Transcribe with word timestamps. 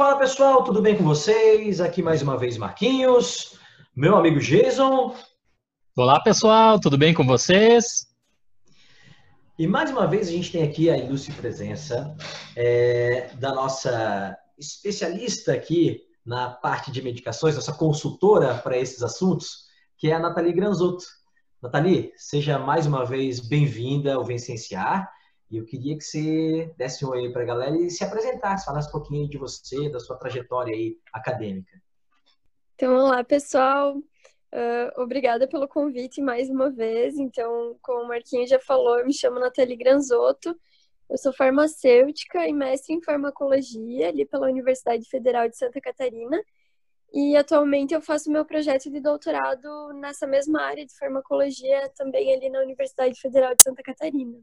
Fala 0.00 0.16
pessoal, 0.16 0.64
tudo 0.64 0.80
bem 0.80 0.96
com 0.96 1.04
vocês? 1.04 1.78
Aqui 1.78 2.02
mais 2.02 2.22
uma 2.22 2.34
vez 2.34 2.56
Marquinhos, 2.56 3.58
meu 3.94 4.16
amigo 4.16 4.40
Jason. 4.40 5.14
Olá 5.94 6.18
pessoal, 6.22 6.80
tudo 6.80 6.96
bem 6.96 7.12
com 7.12 7.22
vocês? 7.22 8.06
E 9.58 9.66
mais 9.66 9.90
uma 9.90 10.06
vez 10.06 10.28
a 10.28 10.30
gente 10.30 10.50
tem 10.50 10.62
aqui 10.62 10.88
a 10.88 10.96
ilustre 10.96 11.34
presença 11.34 12.16
é, 12.56 13.28
da 13.34 13.54
nossa 13.54 14.34
especialista 14.58 15.52
aqui 15.52 16.00
na 16.24 16.48
parte 16.48 16.90
de 16.90 17.02
medicações, 17.02 17.56
nossa 17.56 17.74
consultora 17.74 18.54
para 18.54 18.78
esses 18.78 19.02
assuntos, 19.02 19.66
que 19.98 20.10
é 20.10 20.14
a 20.14 20.18
Nathalie 20.18 20.54
Granzotto. 20.54 21.04
Nathalie, 21.62 22.10
seja 22.16 22.58
mais 22.58 22.86
uma 22.86 23.04
vez 23.04 23.38
bem-vinda 23.38 24.14
ao 24.14 24.24
Vencenciar. 24.24 25.12
E 25.50 25.56
eu 25.56 25.64
queria 25.64 25.96
que 25.98 26.04
você 26.04 26.72
desse 26.76 27.04
um 27.04 27.08
oi 27.08 27.32
para 27.32 27.42
a 27.42 27.46
galera 27.46 27.76
e 27.76 27.90
se 27.90 28.04
apresentasse, 28.04 28.64
falasse 28.64 28.88
um 28.88 28.92
pouquinho 28.92 29.28
de 29.28 29.36
você, 29.36 29.88
da 29.88 29.98
sua 29.98 30.16
trajetória 30.16 30.72
aí 30.72 30.96
acadêmica. 31.12 31.82
Então, 32.76 32.94
olá, 32.94 33.24
pessoal. 33.24 33.96
Uh, 34.52 35.00
obrigada 35.00 35.48
pelo 35.48 35.66
convite 35.66 36.22
mais 36.22 36.48
uma 36.48 36.70
vez. 36.70 37.18
Então, 37.18 37.76
como 37.82 38.04
o 38.04 38.08
Marquinhos 38.08 38.48
já 38.48 38.60
falou, 38.60 38.98
eu 38.98 39.06
me 39.06 39.12
chamo 39.12 39.40
Nathalie 39.40 39.76
Granzotto. 39.76 40.56
Eu 41.08 41.18
sou 41.18 41.32
farmacêutica 41.32 42.46
e 42.46 42.52
mestre 42.52 42.94
em 42.94 43.02
farmacologia 43.02 44.08
ali 44.08 44.24
pela 44.24 44.46
Universidade 44.46 45.04
Federal 45.08 45.48
de 45.48 45.56
Santa 45.56 45.80
Catarina. 45.80 46.40
E 47.12 47.36
atualmente 47.36 47.92
eu 47.92 48.00
faço 48.00 48.30
meu 48.30 48.44
projeto 48.44 48.88
de 48.88 49.00
doutorado 49.00 49.92
nessa 49.94 50.28
mesma 50.28 50.62
área 50.62 50.86
de 50.86 50.96
farmacologia 50.96 51.90
também 51.96 52.32
ali 52.32 52.48
na 52.48 52.60
Universidade 52.60 53.20
Federal 53.20 53.52
de 53.56 53.64
Santa 53.64 53.82
Catarina. 53.82 54.38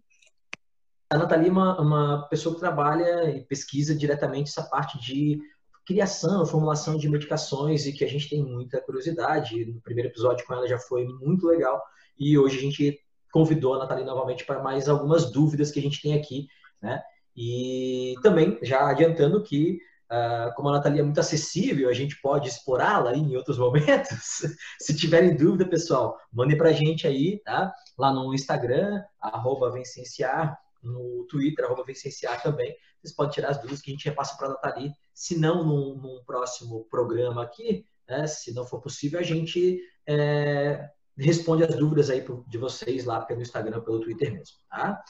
A 1.10 1.18
Nathalie 1.18 1.48
é 1.48 1.52
uma, 1.52 1.80
uma 1.80 2.28
pessoa 2.28 2.54
que 2.54 2.60
trabalha 2.60 3.30
e 3.30 3.42
pesquisa 3.46 3.96
diretamente 3.96 4.50
essa 4.50 4.64
parte 4.64 5.00
de 5.00 5.40
criação, 5.86 6.46
formulação 6.46 6.98
de 6.98 7.08
medicações 7.08 7.86
e 7.86 7.94
que 7.94 8.04
a 8.04 8.10
gente 8.10 8.30
tem 8.30 8.44
muita 8.44 8.82
curiosidade. 8.82 9.66
No 9.66 9.80
primeiro 9.80 10.10
episódio 10.10 10.46
com 10.46 10.54
ela 10.54 10.68
já 10.68 10.78
foi 10.78 11.06
muito 11.06 11.48
legal 11.48 11.82
e 12.20 12.38
hoje 12.38 12.58
a 12.58 12.62
gente 12.62 13.00
convidou 13.32 13.76
a 13.76 13.80
Nathalie 13.80 14.04
novamente 14.04 14.46
para 14.46 14.62
mais 14.62 14.90
algumas 14.90 15.32
dúvidas 15.32 15.72
que 15.72 15.80
a 15.80 15.82
gente 15.82 16.02
tem 16.02 16.14
aqui, 16.14 16.48
né? 16.82 17.02
E 17.36 18.16
também 18.22 18.60
já 18.62 18.90
adiantando 18.90 19.42
que 19.44 19.80
Uh, 20.10 20.56
como 20.56 20.70
a 20.70 20.72
Nathalie 20.72 21.02
é 21.02 21.04
muito 21.04 21.20
acessível, 21.20 21.90
a 21.90 21.94
gente 21.94 22.16
pode 22.22 22.48
explorá-la 22.48 23.14
em 23.14 23.36
outros 23.36 23.58
momentos. 23.60 24.42
Se 24.80 24.96
tiverem 24.96 25.36
dúvida, 25.36 25.68
pessoal, 25.68 26.18
mandem 26.32 26.58
para 26.58 26.70
a 26.70 26.72
gente 26.72 27.06
aí, 27.06 27.42
tá? 27.44 27.74
Lá 27.98 28.14
no 28.14 28.34
Instagram, 28.34 29.04
arroba 29.20 29.70
Vencenciar, 29.70 30.58
no 30.88 31.26
Twitter, 31.30 31.66
arroba 31.66 31.84
Vencenciar 31.84 32.42
também. 32.42 32.76
Vocês 33.02 33.16
podem 33.16 33.34
tirar 33.34 33.50
as 33.50 33.58
dúvidas 33.58 33.82
que 33.82 33.92
a 33.92 33.94
gente 33.94 34.06
repassa 34.06 34.36
para 34.38 34.48
a 34.48 34.50
Nathalie. 34.52 34.92
Se 35.14 35.38
não, 35.38 35.64
num, 35.64 35.96
num, 35.96 36.24
próximo 36.26 36.86
programa 36.90 37.44
aqui, 37.44 37.86
né, 38.08 38.26
se 38.28 38.54
não 38.54 38.66
for 38.66 38.82
possível, 38.82 39.20
a 39.20 39.24
gente 39.24 39.80
é, 40.08 40.90
responde 41.18 41.64
as 41.64 41.76
dúvidas 41.76 42.10
aí 42.10 42.26
de 42.48 42.58
vocês 42.58 43.06
lá 43.06 43.22
pelo 43.22 43.42
Instagram, 43.42 43.82
pelo 43.82 44.00
Twitter 44.00 44.32
mesmo, 44.32 44.58
tá? 44.70 45.02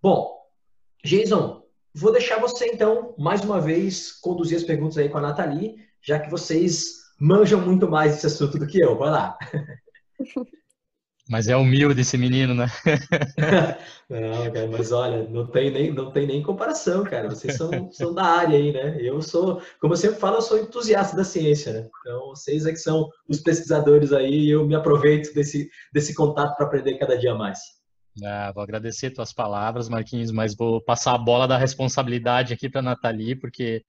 Bom, 0.00 0.36
Jason, 1.04 1.62
vou 1.94 2.12
deixar 2.12 2.40
você 2.40 2.66
então, 2.66 3.14
mais 3.18 3.42
uma 3.42 3.60
vez, 3.60 4.12
conduzir 4.12 4.56
as 4.56 4.64
perguntas 4.64 4.98
aí 4.98 5.08
com 5.08 5.18
a 5.18 5.22
Nathalie, 5.22 5.76
já 6.00 6.18
que 6.18 6.30
vocês 6.30 7.02
manjam 7.20 7.60
muito 7.60 7.88
mais 7.88 8.14
desse 8.14 8.26
assunto 8.26 8.58
do 8.58 8.66
que 8.66 8.82
eu. 8.82 8.96
Vai 8.98 9.10
lá. 9.10 9.38
Mas 11.30 11.46
é 11.46 11.56
humilde 11.56 12.00
esse 12.00 12.18
menino, 12.18 12.52
né? 12.52 12.66
não, 14.10 14.52
cara, 14.52 14.66
mas 14.66 14.90
olha, 14.90 15.28
não 15.28 15.46
tem 15.46 15.70
nem, 15.70 15.92
não 15.92 16.10
tem 16.10 16.26
nem 16.26 16.42
comparação, 16.42 17.04
cara. 17.04 17.28
Vocês 17.28 17.56
são, 17.56 17.90
são 17.92 18.12
da 18.12 18.24
área 18.24 18.58
aí, 18.58 18.72
né? 18.72 18.96
Eu 19.00 19.22
sou, 19.22 19.62
como 19.80 19.92
eu 19.92 19.96
sempre 19.96 20.18
falo, 20.18 20.38
eu 20.38 20.42
sou 20.42 20.58
entusiasta 20.58 21.16
da 21.16 21.24
ciência, 21.24 21.72
né? 21.72 21.88
Então, 22.00 22.30
vocês 22.30 22.66
é 22.66 22.72
que 22.72 22.78
são 22.78 23.08
os 23.28 23.40
pesquisadores 23.40 24.12
aí 24.12 24.46
e 24.46 24.50
eu 24.50 24.66
me 24.66 24.74
aproveito 24.74 25.32
desse, 25.32 25.70
desse 25.92 26.12
contato 26.14 26.56
para 26.56 26.66
aprender 26.66 26.98
cada 26.98 27.16
dia 27.16 27.34
mais. 27.34 27.60
Ah, 28.24 28.52
vou 28.52 28.62
agradecer 28.62 29.10
tuas 29.10 29.32
palavras, 29.32 29.88
Marquinhos, 29.88 30.32
mas 30.32 30.54
vou 30.54 30.82
passar 30.82 31.14
a 31.14 31.18
bola 31.18 31.46
da 31.46 31.56
responsabilidade 31.56 32.52
aqui 32.52 32.68
para 32.68 32.80
a 32.80 32.84
Nathalie, 32.84 33.36
porque 33.36 33.84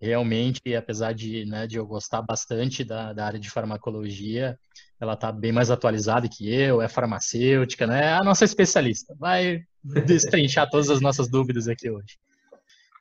realmente, 0.00 0.74
apesar 0.74 1.12
de, 1.12 1.44
né, 1.46 1.66
de 1.66 1.76
eu 1.76 1.86
gostar 1.86 2.22
bastante 2.22 2.84
da, 2.84 3.12
da 3.12 3.26
área 3.26 3.38
de 3.38 3.50
farmacologia, 3.50 4.58
ela 5.00 5.14
está 5.14 5.30
bem 5.30 5.52
mais 5.52 5.70
atualizada 5.70 6.28
que 6.28 6.52
eu, 6.52 6.80
é 6.80 6.88
farmacêutica, 6.88 7.86
né? 7.86 8.06
É 8.06 8.12
a 8.12 8.24
nossa 8.24 8.44
especialista. 8.44 9.14
Vai 9.18 9.62
destrinchar 9.82 10.68
todas 10.70 10.90
as 10.90 11.00
nossas 11.00 11.30
dúvidas 11.30 11.68
aqui 11.68 11.90
hoje. 11.90 12.18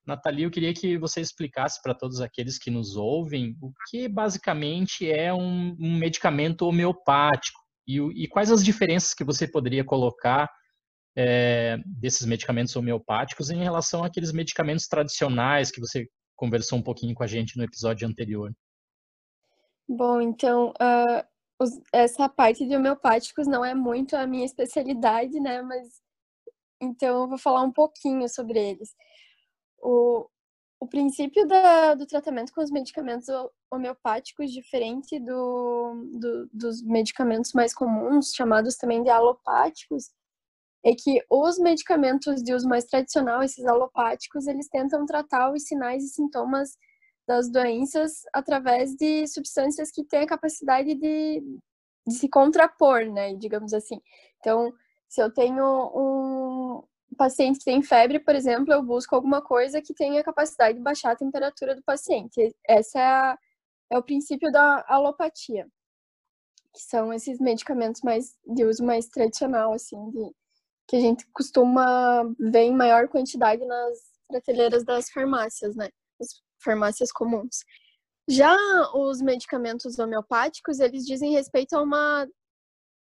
Nathalie, 0.06 0.44
eu 0.44 0.52
queria 0.52 0.74
que 0.74 0.98
você 0.98 1.20
explicasse 1.20 1.82
para 1.82 1.96
todos 1.96 2.22
aqueles 2.22 2.60
que 2.60 2.70
nos 2.70 2.96
ouvem 2.96 3.58
o 3.60 3.72
que 3.90 4.08
basicamente 4.08 5.10
é 5.10 5.34
um, 5.34 5.76
um 5.80 5.98
medicamento 5.98 6.62
homeopático 6.68 7.60
e, 7.88 7.98
e, 8.24 8.28
quais 8.28 8.52
as 8.52 8.64
diferenças 8.64 9.14
que 9.14 9.24
você 9.24 9.48
poderia 9.48 9.84
colocar 9.84 10.50
é, 11.16 11.80
desses 11.86 12.26
medicamentos 12.26 12.76
homeopáticos 12.76 13.50
em 13.50 13.64
relação 13.64 14.04
àqueles 14.04 14.32
medicamentos 14.32 14.88
tradicionais 14.88 15.72
que 15.72 15.80
você 15.80 16.08
conversou 16.36 16.78
um 16.78 16.84
pouquinho 16.84 17.16
com 17.16 17.24
a 17.24 17.28
gente 17.28 17.58
no 17.58 17.64
episódio 17.64 18.08
anterior. 18.08 18.54
Bom, 19.88 20.20
então, 20.20 20.70
uh, 20.72 21.24
os, 21.60 21.80
essa 21.94 22.28
parte 22.28 22.68
de 22.68 22.76
homeopáticos 22.76 23.48
não 23.48 23.64
é 23.64 23.74
muito 23.74 24.16
a 24.16 24.26
minha 24.26 24.46
especialidade, 24.46 25.40
né? 25.40 25.62
Mas 25.62 26.02
então 26.82 27.22
eu 27.22 27.30
vou 27.30 27.38
falar 27.38 27.62
um 27.62 27.72
pouquinho 27.72 28.28
sobre 28.28 28.60
eles. 28.60 28.94
O, 29.80 30.28
o 30.80 30.88
princípio 30.88 31.48
da, 31.48 31.96
do 31.96 32.06
tratamento 32.06 32.52
com 32.54 32.62
os 32.62 32.72
medicamentos 32.72 33.28
homeopáticos, 33.72 34.52
diferente 34.52 35.20
do, 35.20 36.10
do, 36.20 36.50
dos 36.52 36.82
medicamentos 36.84 37.54
mais 37.54 37.74
comuns, 37.74 38.34
chamados 38.34 38.76
também 38.76 39.04
de 39.04 39.10
alopáticos, 39.10 40.12
é 40.86 40.94
que 40.94 41.20
os 41.32 41.58
medicamentos 41.58 42.44
de 42.44 42.54
uso 42.54 42.70
mais 42.70 42.86
tradicional, 42.86 43.42
esses 43.42 43.66
alopáticos, 43.66 44.46
eles 44.46 44.70
tentam 44.70 45.04
tratar 45.04 45.52
os 45.52 45.64
sinais 45.64 46.04
e 46.04 46.10
sintomas 46.10 46.78
das 47.28 47.50
doenças 47.50 48.22
através 48.32 48.96
de 48.96 49.26
substâncias 49.26 49.90
que 49.92 50.04
têm 50.04 50.22
a 50.22 50.28
capacidade 50.28 50.94
de, 50.94 51.42
de 52.08 52.14
se 52.14 52.30
contrapor, 52.30 53.04
né, 53.12 53.34
digamos 53.34 53.74
assim. 53.74 54.00
Então, 54.40 54.72
se 55.10 55.20
eu 55.24 55.34
tenho 55.34 55.64
um 55.96 56.84
paciente 57.18 57.58
que 57.60 57.66
tem 57.66 57.82
febre, 57.82 58.20
por 58.20 58.36
exemplo, 58.36 58.72
eu 58.72 58.84
busco 58.84 59.16
alguma 59.16 59.42
coisa 59.42 59.82
que 59.82 59.94
tenha 59.94 60.22
a 60.22 60.24
capacidade 60.24 60.78
de 60.78 60.84
baixar 60.84 61.14
a 61.14 61.16
temperatura 61.16 61.76
do 61.76 61.82
paciente. 61.84 62.56
Esse 62.70 63.00
é, 63.00 63.02
a, 63.02 63.40
é 63.90 63.98
o 63.98 64.04
princípio 64.04 64.52
da 64.52 64.86
alopatia, 64.88 65.68
que 66.72 66.82
são 66.82 67.12
esses 67.12 67.40
medicamentos 67.40 68.02
mais 68.04 68.38
de 68.46 68.66
uso 68.66 68.86
mais 68.86 69.08
tradicional, 69.08 69.74
assim, 69.74 70.12
de, 70.12 70.32
que 70.88 70.96
a 70.96 71.00
gente 71.00 71.26
costuma 71.34 72.24
ver 72.40 72.64
em 72.64 72.76
maior 72.76 73.08
quantidade 73.08 73.66
nas 73.66 74.00
prateleiras 74.28 74.84
das 74.84 75.10
farmácias, 75.10 75.76
né? 75.76 75.90
farmácias 76.64 77.12
comuns. 77.12 77.64
Já 78.28 78.56
os 78.94 79.22
medicamentos 79.22 80.00
homeopáticos, 80.00 80.80
eles 80.80 81.06
dizem 81.06 81.32
respeito 81.34 81.76
a 81.76 81.82
uma 81.82 82.28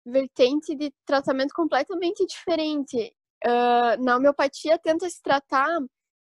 vertente 0.05 0.75
de 0.75 0.93
tratamento 1.07 1.55
completamente 1.55 2.27
diferente. 2.27 3.15
Uh, 3.45 4.03
na 4.03 4.17
homeopatia, 4.17 4.79
tenta 4.79 5.09
se 5.09 5.23
tratar 5.23 5.79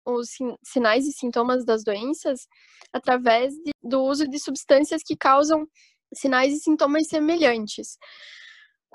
os 0.05 0.29
sinais 0.63 1.07
e 1.07 1.11
sintomas 1.11 1.65
das 1.65 1.83
doenças 1.83 2.47
através 2.93 3.53
de, 3.55 3.71
do 3.83 4.03
uso 4.03 4.27
de 4.27 4.37
substâncias 4.37 5.01
que 5.03 5.17
causam 5.17 5.67
sinais 6.13 6.53
e 6.53 6.59
sintomas 6.59 7.07
semelhantes. 7.07 7.97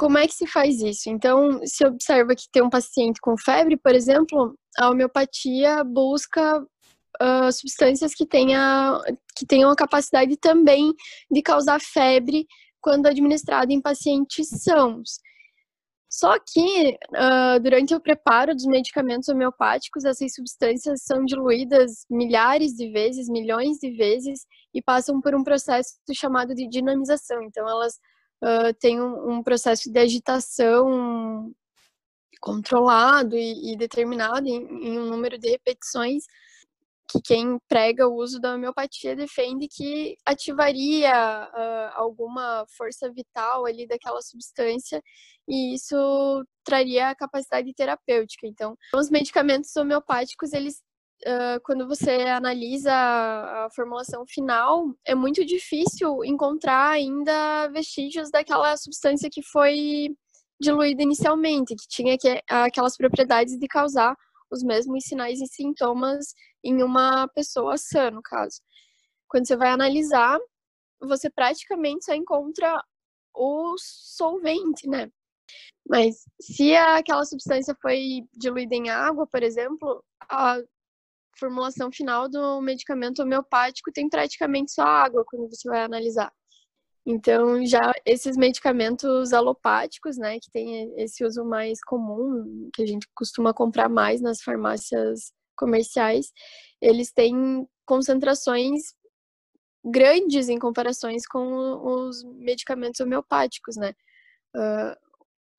Como 0.00 0.16
é 0.16 0.26
que 0.26 0.32
se 0.32 0.46
faz 0.46 0.80
isso? 0.80 1.10
Então, 1.10 1.60
se 1.62 1.84
observa 1.84 2.34
que 2.34 2.48
tem 2.50 2.62
um 2.62 2.70
paciente 2.70 3.20
com 3.20 3.36
febre, 3.36 3.76
por 3.76 3.94
exemplo, 3.94 4.58
a 4.78 4.88
homeopatia 4.88 5.84
busca 5.84 6.58
uh, 6.58 7.52
substâncias 7.52 8.14
que, 8.14 8.24
tenha, 8.24 8.98
que 9.36 9.44
tenham 9.44 9.70
a 9.70 9.76
capacidade 9.76 10.38
também 10.38 10.94
de 11.30 11.42
causar 11.42 11.82
febre 11.82 12.46
quando 12.80 13.08
administrado 13.08 13.72
em 13.72 13.80
pacientes 13.82 14.48
sãos. 14.62 15.18
Só 16.08 16.38
que, 16.38 16.96
uh, 17.10 17.60
durante 17.62 17.94
o 17.94 18.00
preparo 18.00 18.54
dos 18.54 18.64
medicamentos 18.64 19.28
homeopáticos, 19.28 20.06
essas 20.06 20.32
substâncias 20.32 21.02
são 21.02 21.26
diluídas 21.26 22.06
milhares 22.08 22.72
de 22.72 22.90
vezes, 22.90 23.28
milhões 23.28 23.76
de 23.76 23.90
vezes, 23.90 24.46
e 24.72 24.80
passam 24.80 25.20
por 25.20 25.34
um 25.34 25.44
processo 25.44 25.92
chamado 26.14 26.54
de 26.54 26.66
dinamização. 26.66 27.42
Então, 27.42 27.68
elas 27.68 27.98
uh, 28.42 28.74
têm 28.78 29.00
um, 29.00 29.30
um, 29.30 29.42
processo 29.42 29.90
de 29.90 29.98
agitação 29.98 31.52
controlado 32.40 33.36
e, 33.36 33.72
e 33.72 33.76
determinado 33.76 34.46
em, 34.48 34.56
em 34.86 34.98
um 34.98 35.06
número 35.06 35.38
de 35.38 35.50
repetições 35.50 36.24
que 37.10 37.20
quem 37.20 37.58
prega 37.68 38.06
o 38.06 38.14
uso 38.14 38.40
da 38.40 38.54
homeopatia 38.54 39.16
defende 39.16 39.66
que 39.68 40.16
ativaria 40.24 41.12
uh, 41.12 42.00
alguma 42.00 42.64
força 42.76 43.10
vital 43.12 43.66
ali 43.66 43.86
daquela 43.86 44.22
substância 44.22 45.02
e 45.48 45.74
isso 45.74 45.96
traria 46.64 47.08
a 47.08 47.16
capacidade 47.16 47.72
terapêutica. 47.74 48.46
Então, 48.46 48.76
os 48.94 49.10
medicamentos 49.10 49.74
homeopáticos 49.74 50.52
eles 50.52 50.80
uh, 51.26 51.60
quando 51.62 51.86
você 51.86 52.10
analisa 52.22 52.92
a 52.92 53.68
formulação 53.74 54.24
final, 54.26 54.94
é 55.04 55.14
muito 55.14 55.44
difícil 55.44 56.24
encontrar 56.24 56.90
ainda 56.90 57.68
vestígios 57.68 58.30
daquela 58.30 58.76
substância 58.76 59.30
que 59.30 59.42
foi 59.42 60.14
diluída 60.60 61.02
inicialmente, 61.02 61.74
que 61.74 61.88
tinha 61.88 62.18
que, 62.18 62.42
aquelas 62.48 62.96
propriedades 62.96 63.58
de 63.58 63.66
causar 63.66 64.14
os 64.50 64.62
mesmos 64.62 65.04
sinais 65.04 65.40
e 65.40 65.46
sintomas 65.46 66.34
em 66.62 66.82
uma 66.82 67.28
pessoa 67.28 67.78
sã, 67.78 68.10
no 68.10 68.20
caso. 68.22 68.60
Quando 69.28 69.46
você 69.46 69.56
vai 69.56 69.70
analisar, 69.70 70.38
você 71.00 71.30
praticamente 71.30 72.04
só 72.04 72.14
encontra 72.14 72.82
o 73.34 73.74
solvente, 73.78 74.88
né? 74.88 75.10
Mas 75.88 76.24
se 76.40 76.76
aquela 76.76 77.24
substância 77.24 77.74
foi 77.80 78.22
diluída 78.34 78.74
em 78.74 78.90
água, 78.90 79.26
por 79.26 79.42
exemplo, 79.42 80.04
a 80.28 80.58
formulação 81.38 81.90
final 81.90 82.28
do 82.28 82.60
medicamento 82.60 83.22
homeopático 83.22 83.92
tem 83.92 84.08
praticamente 84.08 84.72
só 84.72 84.82
água 84.82 85.24
quando 85.26 85.48
você 85.48 85.68
vai 85.68 85.82
analisar. 85.82 86.32
Então, 87.06 87.64
já 87.64 87.92
esses 88.04 88.36
medicamentos 88.36 89.32
alopáticos, 89.32 90.18
né, 90.18 90.38
que 90.38 90.50
tem 90.50 90.92
esse 91.00 91.24
uso 91.24 91.44
mais 91.44 91.82
comum, 91.82 92.70
que 92.74 92.82
a 92.82 92.86
gente 92.86 93.08
costuma 93.14 93.54
comprar 93.54 93.88
mais 93.88 94.20
nas 94.20 94.42
farmácias 94.42 95.32
comerciais, 95.56 96.32
eles 96.80 97.12
têm 97.12 97.66
concentrações 97.86 98.94
grandes 99.84 100.48
em 100.48 100.58
comparações 100.58 101.26
com 101.26 102.06
os 102.06 102.22
medicamentos 102.34 103.00
homeopáticos, 103.00 103.76
né? 103.76 103.94
Uh, 104.54 105.09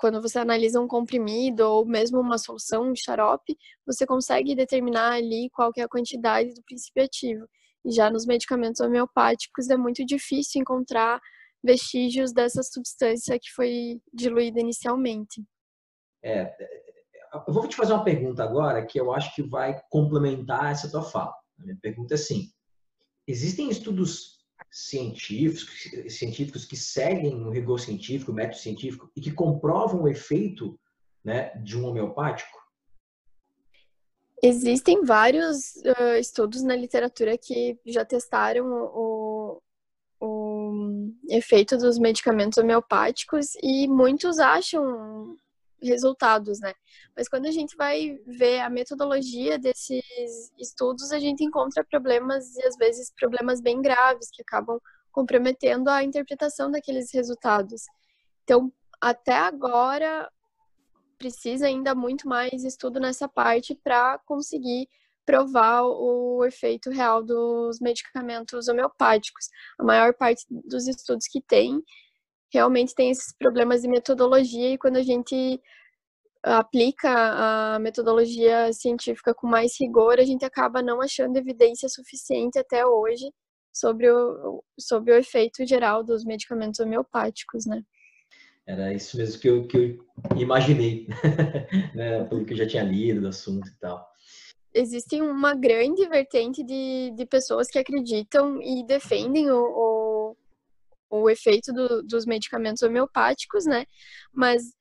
quando 0.01 0.21
você 0.21 0.39
analisa 0.39 0.81
um 0.81 0.87
comprimido 0.87 1.61
ou 1.61 1.85
mesmo 1.85 2.19
uma 2.19 2.37
solução, 2.39 2.89
um 2.89 2.95
xarope, 2.95 3.55
você 3.85 4.05
consegue 4.05 4.55
determinar 4.55 5.13
ali 5.13 5.49
qual 5.53 5.71
é 5.77 5.81
a 5.81 5.87
quantidade 5.87 6.53
do 6.53 6.63
princípio 6.63 7.03
ativo. 7.03 7.45
E 7.85 7.91
já 7.91 8.09
nos 8.09 8.25
medicamentos 8.25 8.81
homeopáticos 8.81 9.69
é 9.69 9.77
muito 9.77 10.03
difícil 10.03 10.59
encontrar 10.59 11.21
vestígios 11.63 12.33
dessa 12.33 12.63
substância 12.63 13.37
que 13.39 13.51
foi 13.55 14.01
diluída 14.11 14.59
inicialmente. 14.59 15.43
É 16.23 16.51
eu 17.47 17.53
vou 17.53 17.67
te 17.67 17.75
fazer 17.75 17.93
uma 17.93 18.03
pergunta 18.03 18.43
agora 18.43 18.85
que 18.85 18.99
eu 18.99 19.13
acho 19.13 19.33
que 19.33 19.41
vai 19.41 19.81
complementar 19.89 20.71
essa 20.71 20.89
tua 20.89 21.03
fala. 21.03 21.33
A 21.59 21.63
minha 21.63 21.77
pergunta 21.81 22.13
é 22.13 22.15
assim: 22.15 22.51
existem 23.25 23.69
estudos 23.69 24.40
científicos, 24.71 25.89
científicos 26.07 26.65
que 26.65 26.77
seguem 26.77 27.35
o 27.43 27.49
rigor 27.49 27.79
científico, 27.79 28.31
o 28.31 28.35
método 28.35 28.57
científico 28.57 29.11
e 29.15 29.19
que 29.19 29.31
comprovam 29.31 30.03
o 30.03 30.07
efeito 30.07 30.79
né, 31.23 31.49
de 31.57 31.77
um 31.77 31.85
homeopático? 31.85 32.57
Existem 34.41 35.03
vários 35.03 35.75
uh, 35.75 36.15
estudos 36.19 36.63
na 36.63 36.75
literatura 36.75 37.37
que 37.37 37.77
já 37.85 38.03
testaram 38.03 38.65
o, 38.65 39.61
o 40.19 41.11
efeito 41.29 41.77
dos 41.77 41.99
medicamentos 41.99 42.57
homeopáticos 42.57 43.53
e 43.61 43.87
muitos 43.87 44.39
acham 44.39 45.37
resultados, 45.81 46.59
né? 46.59 46.73
Mas 47.15 47.27
quando 47.27 47.45
a 47.45 47.51
gente 47.51 47.75
vai 47.75 48.17
ver 48.25 48.59
a 48.59 48.69
metodologia 48.69 49.57
desses 49.57 50.51
estudos, 50.59 51.11
a 51.11 51.19
gente 51.19 51.43
encontra 51.43 51.83
problemas 51.83 52.55
e 52.55 52.65
às 52.65 52.75
vezes 52.75 53.11
problemas 53.19 53.61
bem 53.61 53.81
graves 53.81 54.29
que 54.31 54.41
acabam 54.41 54.79
comprometendo 55.11 55.89
a 55.89 56.03
interpretação 56.03 56.71
daqueles 56.71 57.13
resultados. 57.13 57.83
Então, 58.43 58.71
até 58.99 59.33
agora 59.33 60.31
precisa 61.17 61.67
ainda 61.67 61.93
muito 61.93 62.27
mais 62.27 62.63
estudo 62.63 62.99
nessa 62.99 63.27
parte 63.27 63.75
para 63.75 64.17
conseguir 64.25 64.87
provar 65.25 65.83
o 65.83 66.43
efeito 66.45 66.89
real 66.89 67.23
dos 67.23 67.79
medicamentos 67.79 68.67
homeopáticos. 68.67 69.49
A 69.79 69.83
maior 69.83 70.13
parte 70.13 70.45
dos 70.49 70.87
estudos 70.87 71.27
que 71.27 71.41
tem 71.41 71.81
realmente 72.51 72.93
tem 72.93 73.09
esses 73.09 73.35
problemas 73.37 73.81
de 73.81 73.87
metodologia 73.87 74.71
e 74.73 74.77
quando 74.77 74.97
a 74.97 75.03
gente 75.03 75.61
aplica 76.43 77.09
a 77.75 77.79
metodologia 77.79 78.73
científica 78.73 79.33
com 79.33 79.47
mais 79.47 79.79
rigor, 79.79 80.19
a 80.19 80.23
gente 80.23 80.43
acaba 80.43 80.81
não 80.81 81.01
achando 81.01 81.37
evidência 81.37 81.87
suficiente 81.87 82.57
até 82.57 82.85
hoje 82.85 83.31
sobre 83.73 84.11
o, 84.11 84.63
sobre 84.79 85.13
o 85.13 85.17
efeito 85.17 85.65
geral 85.65 86.03
dos 86.03 86.25
medicamentos 86.25 86.79
homeopáticos, 86.79 87.65
né? 87.65 87.81
Era 88.67 88.93
isso 88.93 89.17
mesmo 89.17 89.41
que 89.41 89.49
eu, 89.49 89.67
que 89.67 89.77
eu 89.77 90.05
imaginei, 90.37 91.07
né? 91.95 92.23
pelo 92.25 92.45
que 92.45 92.53
eu 92.53 92.57
já 92.57 92.67
tinha 92.67 92.83
lido 92.83 93.21
do 93.21 93.27
assunto 93.27 93.67
e 93.67 93.79
tal. 93.79 94.05
Existe 94.73 95.21
uma 95.21 95.53
grande 95.53 96.07
vertente 96.07 96.63
de, 96.63 97.11
de 97.15 97.25
pessoas 97.25 97.67
que 97.67 97.77
acreditam 97.77 98.61
e 98.61 98.85
defendem 98.85 99.51
o, 99.51 99.57
o 99.57 99.90
o 101.11 101.29
efeito 101.29 101.73
do, 101.73 102.01
dos 102.01 102.25
medicamentos 102.25 102.81
homeopáticos, 102.81 103.65
né? 103.65 103.85
Mas 104.33 104.73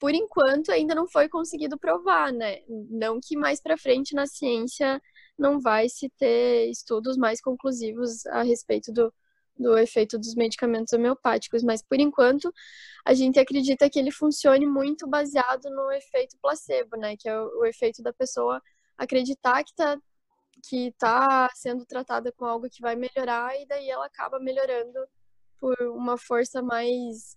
por 0.00 0.12
enquanto 0.12 0.70
ainda 0.72 0.94
não 0.94 1.06
foi 1.08 1.28
conseguido 1.28 1.78
provar, 1.78 2.32
né? 2.32 2.58
Não 2.68 3.20
que 3.22 3.36
mais 3.36 3.60
para 3.60 3.78
frente 3.78 4.14
na 4.14 4.26
ciência 4.26 5.00
não 5.38 5.60
vai 5.60 5.88
se 5.88 6.08
ter 6.18 6.68
estudos 6.70 7.16
mais 7.16 7.40
conclusivos 7.40 8.26
a 8.26 8.42
respeito 8.42 8.92
do, 8.92 9.12
do 9.56 9.78
efeito 9.78 10.18
dos 10.18 10.34
medicamentos 10.34 10.92
homeopáticos, 10.92 11.62
mas 11.62 11.82
por 11.82 12.00
enquanto 12.00 12.52
a 13.04 13.14
gente 13.14 13.38
acredita 13.38 13.88
que 13.88 13.98
ele 13.98 14.10
funcione 14.10 14.66
muito 14.66 15.06
baseado 15.06 15.70
no 15.70 15.92
efeito 15.92 16.36
placebo, 16.42 16.96
né? 16.96 17.16
Que 17.16 17.28
é 17.28 17.40
o, 17.40 17.60
o 17.60 17.66
efeito 17.66 18.02
da 18.02 18.12
pessoa 18.12 18.60
acreditar 18.98 19.62
que 19.62 19.70
está 19.70 19.98
que 20.68 20.92
tá 20.98 21.50
sendo 21.54 21.84
tratada 21.84 22.32
com 22.32 22.44
algo 22.44 22.68
que 22.68 22.80
vai 22.80 22.96
melhorar 22.96 23.54
e 23.60 23.66
daí 23.66 23.90
ela 23.90 24.06
acaba 24.06 24.40
melhorando 24.40 24.98
por 25.60 25.76
uma 25.82 26.16
força 26.16 26.62
mais 26.62 27.36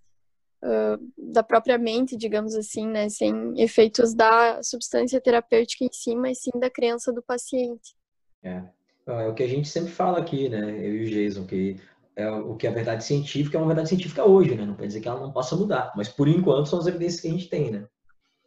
uh, 0.64 1.32
da 1.32 1.44
própria 1.44 1.78
mente, 1.78 2.18
digamos 2.18 2.56
assim, 2.56 2.88
né? 2.88 3.10
Sem 3.10 3.60
efeitos 3.62 4.14
da 4.14 4.62
substância 4.64 5.22
terapêutica 5.22 5.86
em 5.86 5.92
si, 5.92 6.16
mas 6.16 6.42
sim 6.42 6.52
da 6.60 6.70
crença 6.70 7.12
do 7.12 7.22
paciente. 7.22 7.96
É. 8.44 8.64
é 9.08 9.28
o 9.28 9.34
que 9.34 9.44
a 9.44 9.48
gente 9.48 9.68
sempre 9.68 9.92
fala 9.92 10.20
aqui, 10.20 10.50
né? 10.50 10.70
Eu 10.70 10.96
e 10.96 11.06
o 11.06 11.10
Jason, 11.10 11.46
que 11.46 11.80
é 12.16 12.30
o 12.30 12.56
que 12.56 12.68
é 12.68 12.70
a 12.70 12.74
verdade 12.74 13.04
científica 13.04 13.58
é 13.58 13.62
uma 13.62 13.68
verdade 13.68 13.90
científica 13.90 14.26
hoje, 14.26 14.56
né? 14.56 14.66
Não 14.66 14.76
quer 14.76 14.88
dizer 14.88 15.02
que 15.02 15.08
ela 15.08 15.22
não 15.22 15.32
possa 15.32 15.56
mudar, 15.56 15.94
mas 15.96 16.10
por 16.10 16.28
enquanto 16.28 16.68
são 16.68 16.80
as 16.80 16.88
evidências 16.88 17.22
que 17.22 17.28
a 17.28 17.32
gente 17.32 17.48
tem, 17.48 17.72
né? 17.72 17.88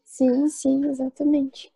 Sim, 0.04 0.48
sim, 0.48 0.84
exatamente. 0.86 1.72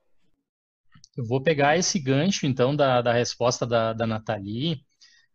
Eu 1.16 1.24
vou 1.24 1.42
pegar 1.42 1.78
esse 1.78 1.98
gancho, 1.98 2.46
então, 2.46 2.76
da, 2.76 3.00
da 3.00 3.12
resposta 3.12 3.66
da, 3.66 3.94
da 3.94 4.06
Nathalie 4.06 4.84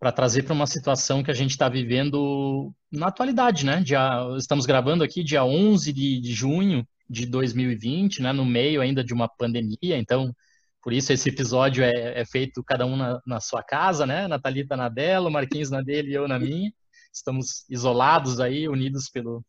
para 0.01 0.11
trazer 0.11 0.41
para 0.41 0.55
uma 0.55 0.65
situação 0.65 1.21
que 1.21 1.29
a 1.29 1.33
gente 1.33 1.51
está 1.51 1.69
vivendo 1.69 2.73
na 2.91 3.09
atualidade, 3.09 3.63
né? 3.63 3.81
Dia, 3.81 4.25
estamos 4.35 4.65
gravando 4.65 5.03
aqui 5.03 5.23
dia 5.23 5.45
11 5.45 5.93
de, 5.93 6.19
de 6.19 6.33
junho 6.33 6.83
de 7.07 7.27
2020, 7.27 8.19
né? 8.19 8.33
No 8.33 8.43
meio 8.43 8.81
ainda 8.81 9.03
de 9.03 9.13
uma 9.13 9.29
pandemia, 9.29 9.95
então 9.95 10.35
por 10.81 10.91
isso 10.91 11.13
esse 11.13 11.29
episódio 11.29 11.83
é, 11.83 12.19
é 12.19 12.25
feito 12.25 12.63
cada 12.63 12.83
um 12.83 12.97
na, 12.97 13.21
na, 13.27 13.39
sua 13.39 13.61
casa, 13.61 14.03
né? 14.07 14.27
Natalita 14.27 14.75
na 14.75 14.89
dela, 14.89 15.29
o 15.29 15.31
Marquinhos 15.31 15.69
na 15.69 15.83
dele 15.83 16.09
e 16.09 16.13
eu 16.15 16.27
na 16.27 16.39
minha. 16.39 16.73
Estamos 17.13 17.63
isolados 17.69 18.39
aí, 18.39 18.67
unidos 18.67 19.07
pelo, 19.07 19.45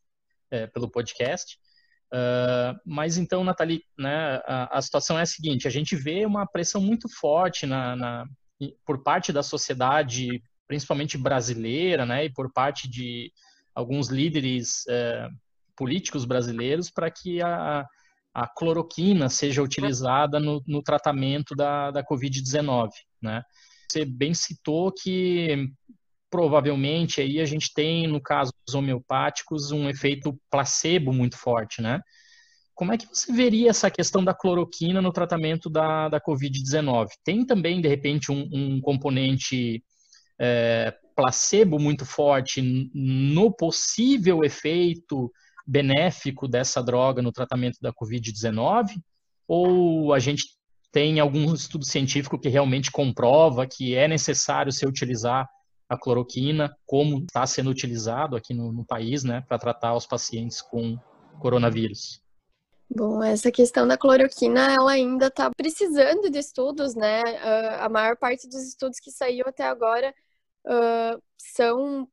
é, 0.51 0.67
pelo 0.67 0.91
podcast. 0.91 1.57
Uh, 2.13 2.79
mas 2.85 3.17
então, 3.17 3.43
Nathalie, 3.43 3.85
né, 3.99 4.39
a, 4.45 4.77
a, 4.77 4.83
situação 4.83 5.19
é 5.19 5.23
a 5.23 5.27
seguinte: 5.27 5.67
a 5.67 5.71
gente 5.71 5.97
vê 5.97 6.27
uma 6.27 6.47
pressão 6.47 6.79
muito 6.79 7.09
forte 7.09 7.65
na, 7.65 7.97
na, 7.97 8.27
por 8.85 9.03
parte 9.03 9.33
da 9.33 9.43
sociedade, 9.43 10.43
principalmente 10.67 11.19
brasileira, 11.19 12.07
né, 12.07 12.25
e 12.27 12.31
por 12.33 12.53
parte 12.53 12.89
de 12.89 13.33
alguns 13.75 14.09
líderes 14.09 14.85
é, 14.89 15.29
políticos 15.77 16.25
brasileiros, 16.25 16.91
para 16.91 17.11
que 17.11 17.41
a, 17.43 17.87
a 18.35 18.47
cloroquina 18.47 19.29
seja 19.29 19.63
utilizada 19.63 20.39
no, 20.39 20.63
no 20.67 20.83
tratamento 20.83 21.55
da, 21.55 21.91
da 21.91 22.05
Covid-19, 22.05 22.91
né? 23.21 23.43
Você 23.91 24.05
bem 24.07 24.33
citou 24.33 24.91
que 24.91 25.69
provavelmente 26.31 27.21
aí 27.21 27.41
a 27.41 27.45
gente 27.45 27.75
tem, 27.75 28.07
no 28.07 28.21
caso 28.21 28.53
dos 28.67 28.75
homeopáticos, 28.75 29.71
um 29.71 29.87
efeito 29.89 30.35
placebo 30.51 31.13
muito 31.13 31.37
forte, 31.37 31.83
né? 31.83 32.01
Como 32.75 32.93
é 32.93 32.99
que 32.99 33.07
você 33.07 33.33
veria 33.33 33.71
essa 33.71 33.91
questão 33.91 34.25
da 34.25 34.35
cloroquina 34.35 35.03
no 35.03 35.13
tratamento 35.13 35.69
da, 35.69 36.09
da 36.09 36.21
Covid-19? 36.21 37.09
Tem 37.25 37.45
também, 37.45 37.81
de 37.81 37.89
repente, 37.89 38.33
um, 38.33 38.49
um 38.53 38.81
componente 38.81 39.83
é, 40.41 40.95
placebo 41.15 41.79
muito 41.79 42.07
forte 42.07 42.63
no 42.95 43.53
possível 43.53 44.43
efeito 44.43 45.31
benéfico 45.67 46.49
dessa 46.49 46.83
droga 46.83 47.23
no 47.23 47.31
tratamento 47.31 47.79
da 47.81 47.93
Covid-19? 47.93 48.97
Ou 49.47 50.13
a 50.15 50.19
gente 50.19 50.45
tem 50.91 51.21
algum 51.21 51.53
estudo 51.55 51.85
científico 51.85 52.39
que 52.39 52.49
realmente 52.49 52.91
comprova 52.91 53.67
que 53.67 53.95
é 53.95 54.09
necessário 54.09 54.73
se 54.73 54.87
utilizar 54.87 55.49
a 55.89 55.99
cloroquina, 55.99 56.75
como 56.87 57.19
está 57.19 57.47
sendo 57.47 57.71
utilizado 57.71 58.35
aqui 58.35 58.55
no, 58.55 58.73
no 58.73 58.85
país, 58.85 59.25
né, 59.25 59.43
para 59.47 59.59
tratar 59.59 59.95
os 59.95 60.07
pacientes 60.07 60.63
com 60.63 60.99
coronavírus? 61.39 62.22
Bom, 62.95 63.23
essa 63.23 63.51
questão 63.51 63.89
da 63.89 63.97
cloroquina, 63.97 64.71
ela 64.71 64.93
ainda 64.93 65.29
está 65.29 65.51
precisando 65.51 66.29
de 66.29 66.39
estudos, 66.39 66.95
né? 66.95 67.23
Uh, 67.23 67.85
a 67.85 67.89
maior 67.89 68.19
parte 68.19 68.47
dos 68.47 68.63
estudos 68.69 69.01
que 69.01 69.11
saiu 69.11 69.47
até 69.47 69.65
agora 69.65 70.15
uh, 70.67 71.23
são 71.39 72.07